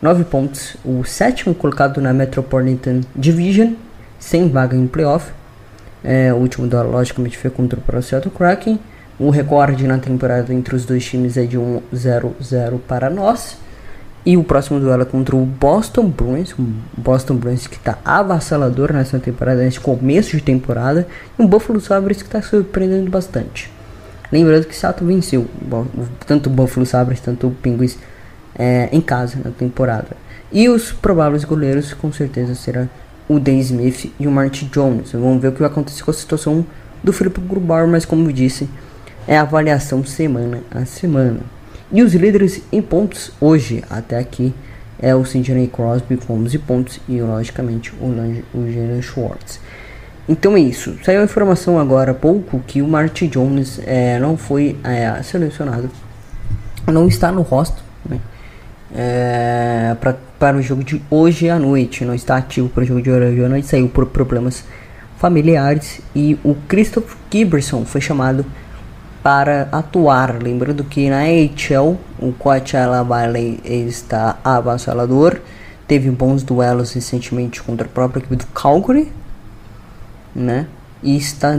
9 0.02 0.24
pontos. 0.26 0.78
O 0.86 1.04
sétimo 1.04 1.54
colocado 1.54 2.00
na 2.00 2.14
Metropolitan 2.14 3.02
Division, 3.16 3.74
sem 4.18 4.50
vaga 4.50 4.76
em 4.76 4.88
playoff. 4.88 5.32
É, 6.04 6.34
o 6.34 6.38
último 6.38 6.68
duelo, 6.68 6.92
logicamente, 6.92 7.38
foi 7.38 7.50
contra 7.50 7.80
o 7.80 8.02
Seattle 8.02 8.34
Kraken. 8.34 8.80
O 9.20 9.30
recorde 9.30 9.86
na 9.86 9.98
temporada 9.98 10.54
entre 10.54 10.76
os 10.76 10.86
dois 10.86 11.04
times 11.06 11.36
é 11.36 11.44
de 11.44 11.58
1-0-0 11.58 12.80
para 12.88 13.10
nós. 13.10 13.58
E 14.26 14.38
o 14.38 14.44
próximo 14.44 14.80
duelo 14.80 15.02
é 15.02 15.06
contra 15.06 15.36
o 15.36 15.46
Boston 15.46 16.10
Bruins, 16.10 16.54
o 16.54 16.66
Boston 16.98 17.36
Bruins 17.36 17.68
que 17.68 17.78
está 17.78 17.98
avassalador 18.04 18.94
nessa 18.94 19.18
temporada, 19.18 19.64
nesse 19.64 19.80
começo 19.80 20.36
de 20.36 20.44
temporada, 20.44 21.08
e 21.38 21.42
o 21.42 21.48
Buffalo 21.48 21.80
Sabres 21.80 22.22
que 22.22 22.28
está 22.28 22.42
surpreendendo 22.42 23.10
bastante. 23.10 23.72
Lembrando 24.32 24.66
que 24.66 24.76
Seattle 24.76 25.08
venceu 25.08 25.48
tanto 26.28 26.48
o 26.48 26.54
Buffalo 26.54 26.86
Sabres, 26.86 27.20
tanto 27.20 27.48
o 27.48 27.52
Penguins 27.52 27.98
é, 28.58 28.90
em 28.92 29.02
casa 29.02 29.38
na 29.44 29.52
temporada. 29.52 30.10
E 30.52 30.68
os 30.68 30.92
prováveis 30.92 31.44
goleiros 31.44 31.94
com 31.94 32.12
certeza 32.12 32.56
será 32.56 32.88
o 33.28 33.40
Dan 33.40 33.58
Smith 33.58 34.12
e 34.20 34.28
o 34.28 34.32
Martin 34.32 34.68
Jones. 34.68 35.12
Vamos 35.12 35.42
ver 35.42 35.50
o 35.50 35.52
que 35.52 35.60
vai 35.60 35.70
acontecer 35.70 36.04
com 36.04 36.12
a 36.12 36.14
situação 36.14 36.66
do 37.04 37.14
Felipe 37.14 37.40
Grubauer, 37.40 37.88
mas 37.88 38.06
como 38.06 38.28
eu 38.28 38.34
disse, 38.34 38.68
é 39.28 39.38
avaliação 39.38 40.04
semana 40.04 40.62
a 40.72 40.86
semana. 40.86 41.42
E 41.92 42.02
os 42.02 42.14
líderes 42.14 42.62
em 42.72 42.82
pontos 42.82 43.32
hoje, 43.40 43.84
até 43.90 44.18
aqui, 44.18 44.54
é 45.02 45.16
o 45.16 45.24
Sidney 45.24 45.68
Crosby 45.68 46.18
com 46.18 46.34
11 46.34 46.58
pontos 46.60 47.00
e, 47.08 47.22
logicamente, 47.22 47.94
o, 48.02 48.06
o 48.54 48.72
Jalen 48.72 49.02
Schwartz. 49.02 49.60
Então 50.28 50.56
é 50.56 50.60
isso. 50.60 50.96
Saiu 51.04 51.22
a 51.22 51.24
informação 51.24 51.80
agora 51.80 52.12
há 52.12 52.14
pouco 52.14 52.60
que 52.60 52.82
o 52.82 52.88
Marty 52.88 53.28
Jones 53.28 53.80
é, 53.86 54.20
não 54.20 54.38
foi 54.38 54.78
é, 54.84 55.22
selecionado, 55.24 55.90
não 56.86 57.08
está 57.08 57.32
no 57.32 57.42
rosto 57.42 57.82
né, 58.08 58.20
é, 58.94 59.96
para 60.38 60.58
o 60.58 60.62
jogo 60.62 60.84
de 60.84 61.02
hoje 61.10 61.50
à 61.50 61.60
noite. 61.60 62.06
Não 62.06 62.14
está 62.14 62.38
ativo 62.38 62.70
para 62.70 62.84
o 62.84 62.86
jogo 62.86 63.02
de 63.02 63.12
hoje 63.12 63.44
à 63.44 63.50
noite. 63.50 63.68
Saiu 63.68 63.90
por 63.90 64.06
problemas 64.08 64.64
familiares 65.18 66.02
e 66.16 66.40
o 66.44 66.56
Christoph 66.68 67.16
Giberson 67.32 67.84
foi 67.86 68.02
chamado 68.02 68.46
para 69.22 69.68
atuar. 69.72 70.42
Lembrando 70.42 70.84
que 70.84 71.10
na 71.10 71.22
AHL 71.22 71.98
o 72.20 72.32
Coachella 72.34 73.04
Valley 73.04 73.60
está 73.64 74.38
avassalador. 74.44 75.40
Teve 75.88 76.10
bons 76.12 76.44
duelos 76.44 76.94
recentemente 76.94 77.62
contra 77.62 77.86
a 77.86 77.90
própria 77.90 78.20
equipe 78.20 78.36
do 78.36 78.46
Calgary, 78.48 79.12
né? 80.36 80.68
E 81.02 81.18
está, 81.18 81.56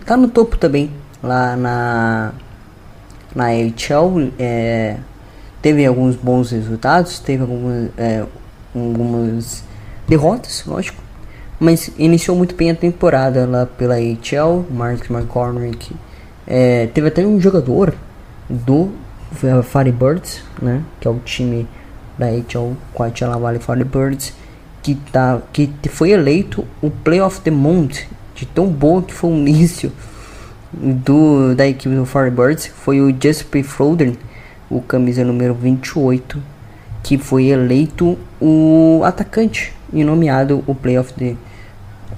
está 0.00 0.16
no 0.16 0.28
topo 0.28 0.56
também 0.56 0.90
lá 1.22 1.56
na 1.56 2.32
na 3.34 3.46
AHL. 3.46 4.32
É, 4.38 4.96
teve 5.66 5.84
alguns 5.84 6.14
bons 6.14 6.52
resultados, 6.52 7.18
teve 7.18 7.42
algumas, 7.42 7.90
é, 7.98 8.24
algumas 8.72 9.64
derrotas, 10.06 10.62
lógico. 10.64 11.02
Mas 11.58 11.90
iniciou 11.98 12.36
muito 12.36 12.54
bem 12.54 12.70
a 12.70 12.74
temporada 12.76 13.44
lá 13.44 13.66
pela 13.66 13.96
AHL. 13.96 14.64
Mark 14.70 15.10
McCormick 15.10 15.92
é, 16.46 16.86
teve 16.94 17.08
até 17.08 17.26
um 17.26 17.40
jogador 17.40 17.94
do 18.48 18.92
Firebirds, 19.64 20.44
né, 20.62 20.84
que 21.00 21.08
é 21.08 21.10
o 21.10 21.18
time 21.24 21.66
da 22.16 22.26
HL 22.26 22.76
Coachella 22.94 23.36
Valley 23.36 23.58
Firebirds, 23.58 24.34
que, 24.84 24.94
tá, 24.94 25.42
que 25.52 25.68
foi 25.88 26.12
eleito 26.12 26.64
o 26.80 26.92
Play 26.92 27.20
of 27.20 27.40
the 27.40 27.50
Month, 27.50 28.04
de 28.36 28.46
tão 28.46 28.68
bom 28.68 29.02
que 29.02 29.12
foi 29.12 29.30
o 29.30 29.34
início 29.48 29.90
do, 30.72 31.56
da 31.56 31.66
equipe 31.66 31.92
do 31.92 32.06
Firebirds, 32.06 32.68
foi 32.68 33.00
o 33.00 33.12
Jasper 33.20 33.64
Froden, 33.64 34.16
o 34.70 34.80
camisa 34.80 35.24
número 35.24 35.54
28, 35.54 36.42
que 37.02 37.18
foi 37.18 37.46
eleito 37.46 38.18
o 38.40 39.02
atacante 39.04 39.72
e 39.92 40.02
nomeado 40.02 40.62
o 40.66 40.74
Play 40.74 40.98
of 40.98 41.12
the, 41.14 41.36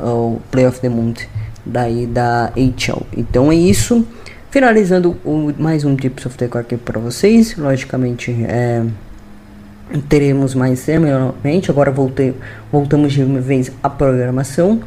uh, 0.01 0.41
Play 0.51 0.67
of 0.67 0.81
the 0.81 0.89
Month 0.89 1.23
daí 1.65 2.07
da 2.07 2.53
HL. 2.57 3.03
Então 3.17 3.53
é 3.53 3.55
isso. 3.55 4.07
Finalizando 4.51 5.17
o, 5.25 5.53
mais 5.59 5.85
um 5.85 5.95
Tips 5.95 6.25
of 6.25 6.39
the 6.39 6.49
Core 6.49 6.63
aqui 6.63 6.77
para 6.77 6.99
vocês. 6.99 7.55
Logicamente, 7.57 8.35
é, 8.49 8.83
teremos 10.09 10.55
mais 10.55 10.79
semanalmente. 10.79 11.71
Agora 11.71 11.91
voltei, 11.91 12.35
voltamos 12.73 13.13
de 13.13 13.25
vez 13.25 13.71
à 13.83 13.91
programação. 13.91 14.81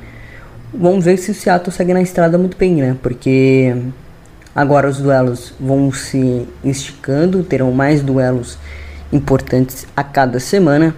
Vamos 0.73 1.05
ver 1.05 1.17
se 1.17 1.31
o 1.31 1.33
Seattle 1.33 1.71
segue 1.71 1.93
na 1.93 2.01
estrada 2.01 2.37
muito 2.37 2.57
bem, 2.57 2.75
né? 2.75 2.97
Porque 3.03 3.75
agora 4.55 4.87
os 4.87 4.97
duelos 4.99 5.53
vão 5.59 5.91
se 5.91 6.47
esticando, 6.63 7.43
terão 7.43 7.71
mais 7.71 8.01
duelos 8.01 8.57
importantes 9.11 9.85
a 9.95 10.03
cada 10.03 10.39
semana. 10.39 10.95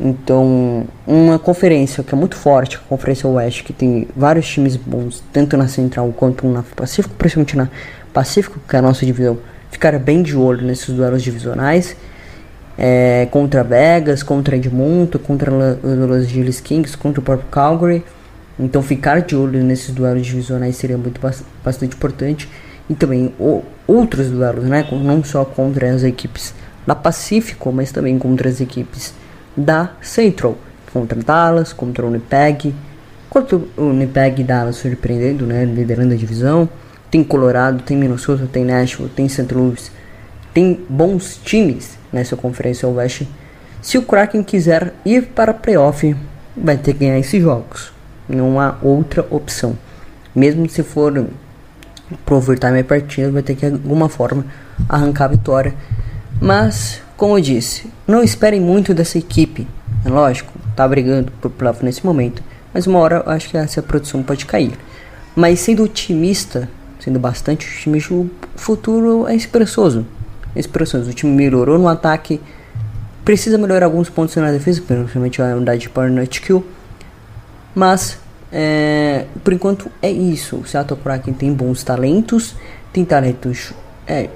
Então, 0.00 0.84
uma 1.06 1.38
conferência 1.38 2.02
que 2.02 2.12
é 2.12 2.18
muito 2.18 2.34
forte, 2.34 2.76
a 2.76 2.80
Conferência 2.80 3.28
Oeste, 3.28 3.62
que 3.62 3.72
tem 3.72 4.08
vários 4.16 4.48
times 4.48 4.74
bons, 4.74 5.22
tanto 5.32 5.56
na 5.56 5.68
Central 5.68 6.12
quanto 6.16 6.46
na 6.48 6.62
Pacífico, 6.62 7.14
principalmente 7.14 7.56
na 7.56 7.68
Pacífico, 8.12 8.58
que 8.68 8.74
é 8.74 8.78
a 8.80 8.82
nossa 8.82 9.06
divisão, 9.06 9.38
ficar 9.70 9.96
bem 9.98 10.22
de 10.22 10.36
olho 10.36 10.66
nesses 10.66 10.88
duelos 10.94 11.22
divisionais. 11.22 11.96
É, 12.76 13.28
contra 13.30 13.62
Vegas, 13.62 14.22
contra 14.22 14.56
Edmonton, 14.56 15.18
contra 15.18 15.50
Los 15.50 16.24
Angeles 16.24 16.58
Kings, 16.58 16.96
contra 16.96 17.20
o 17.20 17.22
próprio 17.22 17.48
Calgary. 17.50 18.02
Então, 18.58 18.82
ficar 18.82 19.20
de 19.20 19.36
olho 19.36 19.62
nesses 19.62 19.90
duelos 19.90 20.26
divisionais 20.26 20.76
seria 20.76 20.98
muito 20.98 21.20
bastante 21.62 21.94
importante. 21.94 22.48
E 22.88 22.94
também 22.94 23.34
o, 23.38 23.62
outros 23.86 24.30
duelos, 24.30 24.64
né? 24.64 24.86
Não 24.90 25.22
só 25.24 25.44
contra 25.44 25.92
as 25.92 26.02
equipes 26.02 26.54
da 26.86 26.94
Pacífico, 26.94 27.72
mas 27.72 27.92
também 27.92 28.18
contra 28.18 28.48
as 28.48 28.60
equipes 28.60 29.14
da 29.56 29.90
Central 30.00 30.56
contra 30.92 31.18
Dallas, 31.20 31.72
contra 31.72 32.04
o 32.04 32.08
Winnipeg, 32.08 32.74
contra 33.30 33.56
o 33.56 33.68
Winnipeg 33.78 34.42
e 34.42 34.44
Dallas 34.44 34.76
surpreendendo, 34.76 35.46
né, 35.46 35.64
liderando 35.64 36.12
a 36.12 36.16
divisão. 36.16 36.68
Tem 37.10 37.24
Colorado, 37.24 37.82
tem 37.82 37.96
Minnesota, 37.96 38.48
tem 38.50 38.64
Nashville, 38.64 39.08
tem 39.08 39.28
St. 39.28 39.52
Louis. 39.52 39.90
Tem 40.54 40.80
bons 40.88 41.40
times 41.42 41.98
nessa 42.12 42.36
conferência 42.36 42.88
oeste. 42.88 43.28
Se 43.80 43.98
o 43.98 44.02
Kraken 44.02 44.42
quiser 44.42 44.94
ir 45.04 45.28
para 45.28 45.52
playoff, 45.52 46.14
vai 46.56 46.76
ter 46.76 46.92
que 46.92 47.00
ganhar 47.00 47.18
esses 47.18 47.42
jogos. 47.42 47.92
Não 48.28 48.60
há 48.60 48.76
outra 48.82 49.26
opção. 49.30 49.76
Mesmo 50.34 50.68
se 50.68 50.82
for 50.82 51.28
pro 52.24 52.36
overtime 52.36 52.80
a 52.80 52.84
partida, 52.84 53.30
vai 53.30 53.42
ter 53.42 53.54
que 53.54 53.68
de 53.68 53.74
alguma 53.74 54.08
forma 54.08 54.44
arrancar 54.88 55.26
a 55.26 55.28
vitória. 55.28 55.74
Mas 56.40 57.02
como 57.16 57.38
eu 57.38 57.40
disse, 57.40 57.88
não 58.06 58.22
esperem 58.22 58.60
muito 58.60 58.92
dessa 58.92 59.16
equipe. 59.16 59.68
É 60.04 60.08
lógico, 60.08 60.52
tá 60.74 60.88
brigando 60.88 61.30
por 61.40 61.50
playoff 61.50 61.84
nesse 61.84 62.04
momento, 62.04 62.42
mas 62.74 62.86
uma 62.86 62.98
hora 62.98 63.22
eu 63.24 63.32
acho 63.32 63.48
que 63.48 63.56
essa 63.56 63.80
produção 63.80 64.24
pode 64.24 64.44
cair. 64.44 64.72
Mas 65.36 65.60
sendo 65.60 65.84
otimista, 65.84 66.68
sendo 66.98 67.20
bastante 67.20 67.66
otimista, 67.66 68.12
o 68.12 68.28
futuro 68.56 69.28
é 69.28 69.36
esperançoso. 69.36 70.04
expressões. 70.56 71.06
O 71.06 71.12
time 71.12 71.32
melhorou 71.32 71.78
no 71.78 71.88
ataque, 71.88 72.40
precisa 73.24 73.56
melhorar 73.56 73.86
alguns 73.86 74.10
pontos 74.10 74.34
na 74.36 74.50
defesa, 74.50 74.82
principalmente 74.82 75.40
a 75.40 75.56
unidade 75.56 75.82
de 75.82 75.88
Power 75.88 76.10
Nut 76.10 76.40
Kill. 76.40 76.66
Mas, 77.74 78.18
é, 78.52 79.24
por 79.42 79.52
enquanto, 79.52 79.90
é 80.02 80.10
isso. 80.10 80.56
O 80.56 80.66
Seattle 80.66 81.00
Kraken 81.00 81.32
tem 81.32 81.52
bons 81.52 81.82
talentos, 81.82 82.54
tem 82.92 83.04
talentos. 83.04 83.72
É, 84.06 84.28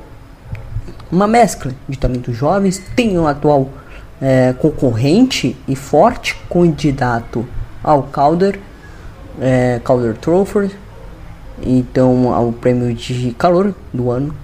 uma 1.13 1.27
mescla 1.27 1.73
de 1.87 1.99
talentos 1.99 2.35
jovens, 2.35 2.83
tem 2.97 3.19
um 3.19 3.27
atual 3.27 3.69
é, 4.21 4.55
concorrente 4.55 5.55
e 5.69 5.77
forte 5.77 6.35
candidato 6.51 7.47
ao 7.85 8.05
Calder, 8.05 8.59
é, 9.39 9.81
Calder 9.85 10.17
Trophy, 10.17 10.75
então 11.63 12.33
ao 12.33 12.53
prêmio 12.53 12.95
de 12.95 13.33
calor 13.39 13.75
do 13.93 14.11
ano. 14.11 14.35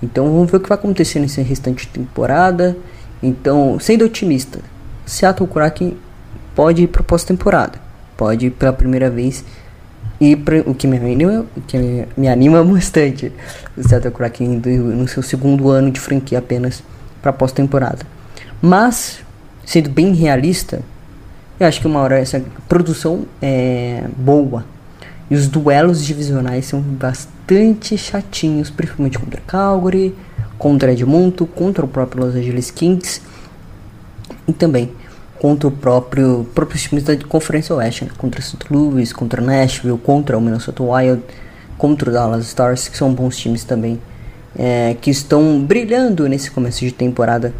Então 0.00 0.26
vamos 0.26 0.50
ver 0.50 0.58
o 0.58 0.60
que 0.60 0.68
vai 0.68 0.78
acontecer 0.78 1.18
nesse 1.18 1.42
restante 1.42 1.88
temporada. 1.88 2.76
Então, 3.22 3.78
sendo 3.80 4.04
otimista, 4.04 4.60
Seattle 5.04 5.48
Kraken 5.48 5.96
pode 6.54 6.82
ir 6.82 6.86
para 6.86 7.02
pós-temporada. 7.02 7.85
Pode 8.16 8.50
pela 8.50 8.72
primeira 8.72 9.10
vez 9.10 9.44
e 10.20 10.34
pra, 10.34 10.60
o 10.60 10.74
que 10.74 10.86
me 10.86 10.96
anima, 10.96 11.44
o 11.56 11.60
que 11.60 12.06
me 12.16 12.28
anima 12.28 12.64
bastante. 12.64 13.32
O 13.76 13.86
Seattle 13.86 14.12
Kraken 14.12 14.62
no 14.64 15.06
seu 15.06 15.22
segundo 15.22 15.68
ano 15.70 15.90
de 15.90 16.00
franquia 16.00 16.38
apenas 16.38 16.82
para 17.20 17.32
pós-temporada. 17.32 18.06
Mas, 18.60 19.20
sendo 19.64 19.90
bem 19.90 20.14
realista, 20.14 20.80
eu 21.60 21.66
acho 21.66 21.80
que 21.80 21.86
uma 21.86 22.00
hora 22.00 22.18
essa 22.18 22.42
produção 22.68 23.26
é 23.40 24.04
boa. 24.16 24.64
E 25.30 25.34
os 25.34 25.48
duelos 25.48 26.04
divisionais 26.04 26.66
são 26.66 26.80
bastante 26.80 27.98
chatinhos, 27.98 28.70
principalmente 28.70 29.18
contra 29.18 29.40
Calgary, 29.46 30.14
contra 30.56 30.92
Edmonton, 30.92 31.46
contra 31.46 31.84
o 31.84 31.88
próprio 31.88 32.24
Los 32.24 32.34
Angeles 32.34 32.70
Kings 32.70 33.20
e 34.46 34.52
também 34.52 34.92
contra 35.46 35.68
o 35.68 35.70
próprio 35.70 36.44
próprios 36.52 36.82
times 36.82 37.04
da 37.04 37.16
Conferência 37.18 37.72
Oeste, 37.72 38.04
né? 38.04 38.10
contra 38.18 38.42
St. 38.42 38.58
Louis, 38.68 39.12
contra 39.12 39.40
Nashville, 39.40 39.96
contra 39.96 40.36
o 40.36 40.40
Minnesota 40.40 40.82
Wild, 40.82 41.22
contra 41.78 42.10
o 42.10 42.12
Dallas 42.12 42.46
Stars, 42.46 42.88
que 42.88 42.96
são 42.96 43.14
bons 43.14 43.36
times 43.36 43.62
também, 43.62 44.00
é, 44.58 44.96
que 45.00 45.08
estão 45.08 45.62
brilhando 45.62 46.28
nesse 46.28 46.50
começo 46.50 46.80
de 46.80 46.90
temporada. 46.90 47.54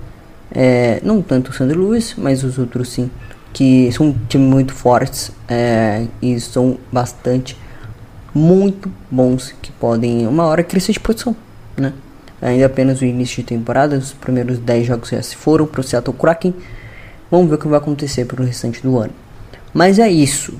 É, 0.50 1.00
não 1.04 1.22
tanto 1.22 1.52
o 1.52 1.52
St. 1.52 1.62
Louis, 1.62 2.16
mas 2.18 2.42
os 2.42 2.58
outros 2.58 2.88
sim, 2.88 3.08
que 3.52 3.88
são 3.92 4.12
times 4.28 4.50
muito 4.50 4.74
fortes 4.74 5.30
é, 5.48 6.06
e 6.20 6.40
são 6.40 6.78
bastante, 6.90 7.56
muito 8.34 8.90
bons, 9.08 9.54
que 9.62 9.70
podem 9.70 10.26
uma 10.26 10.44
hora 10.46 10.64
crescer 10.64 10.90
de 10.90 10.98
produção, 10.98 11.36
né? 11.76 11.92
Ainda 12.42 12.66
apenas 12.66 13.00
o 13.00 13.04
início 13.04 13.36
de 13.36 13.44
temporada, 13.44 13.96
os 13.96 14.12
primeiros 14.12 14.58
10 14.58 14.86
jogos 14.88 15.10
já 15.10 15.22
se 15.22 15.36
foram 15.36 15.66
para 15.66 15.80
o 15.80 15.84
Seattle 15.84 16.16
Kraken. 16.16 16.52
Vamos 17.30 17.48
ver 17.48 17.56
o 17.56 17.58
que 17.58 17.68
vai 17.68 17.78
acontecer 17.78 18.24
para 18.24 18.42
o 18.42 18.44
restante 18.44 18.82
do 18.82 18.98
ano. 18.98 19.12
Mas 19.72 19.98
é 19.98 20.10
isso. 20.10 20.54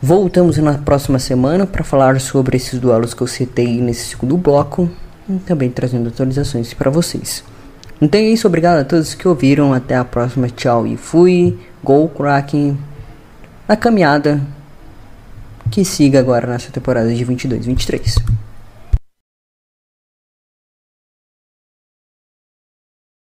Voltamos 0.00 0.56
na 0.58 0.74
próxima 0.78 1.18
semana 1.18 1.66
para 1.66 1.82
falar 1.82 2.20
sobre 2.20 2.56
esses 2.56 2.78
duelos 2.78 3.14
que 3.14 3.22
eu 3.22 3.26
citei 3.26 3.80
nesse 3.80 4.06
segundo 4.06 4.36
bloco 4.36 4.88
e 5.28 5.38
também 5.40 5.70
trazendo 5.70 6.08
atualizações 6.08 6.72
para 6.72 6.90
vocês. 6.90 7.42
Então 8.00 8.20
é 8.20 8.24
isso, 8.24 8.46
obrigado 8.46 8.78
a 8.78 8.84
todos 8.84 9.14
que 9.14 9.26
ouviram. 9.26 9.74
Até 9.74 9.96
a 9.96 10.04
próxima, 10.04 10.48
tchau 10.48 10.86
e 10.86 10.96
fui. 10.96 11.58
Go 11.82 12.08
Kraken. 12.08 12.78
A 13.68 13.76
caminhada 13.76 14.40
que 15.70 15.84
siga 15.84 16.20
agora 16.20 16.46
nessa 16.46 16.70
temporada 16.70 17.12
de 17.12 17.26
22-23. 17.26 18.37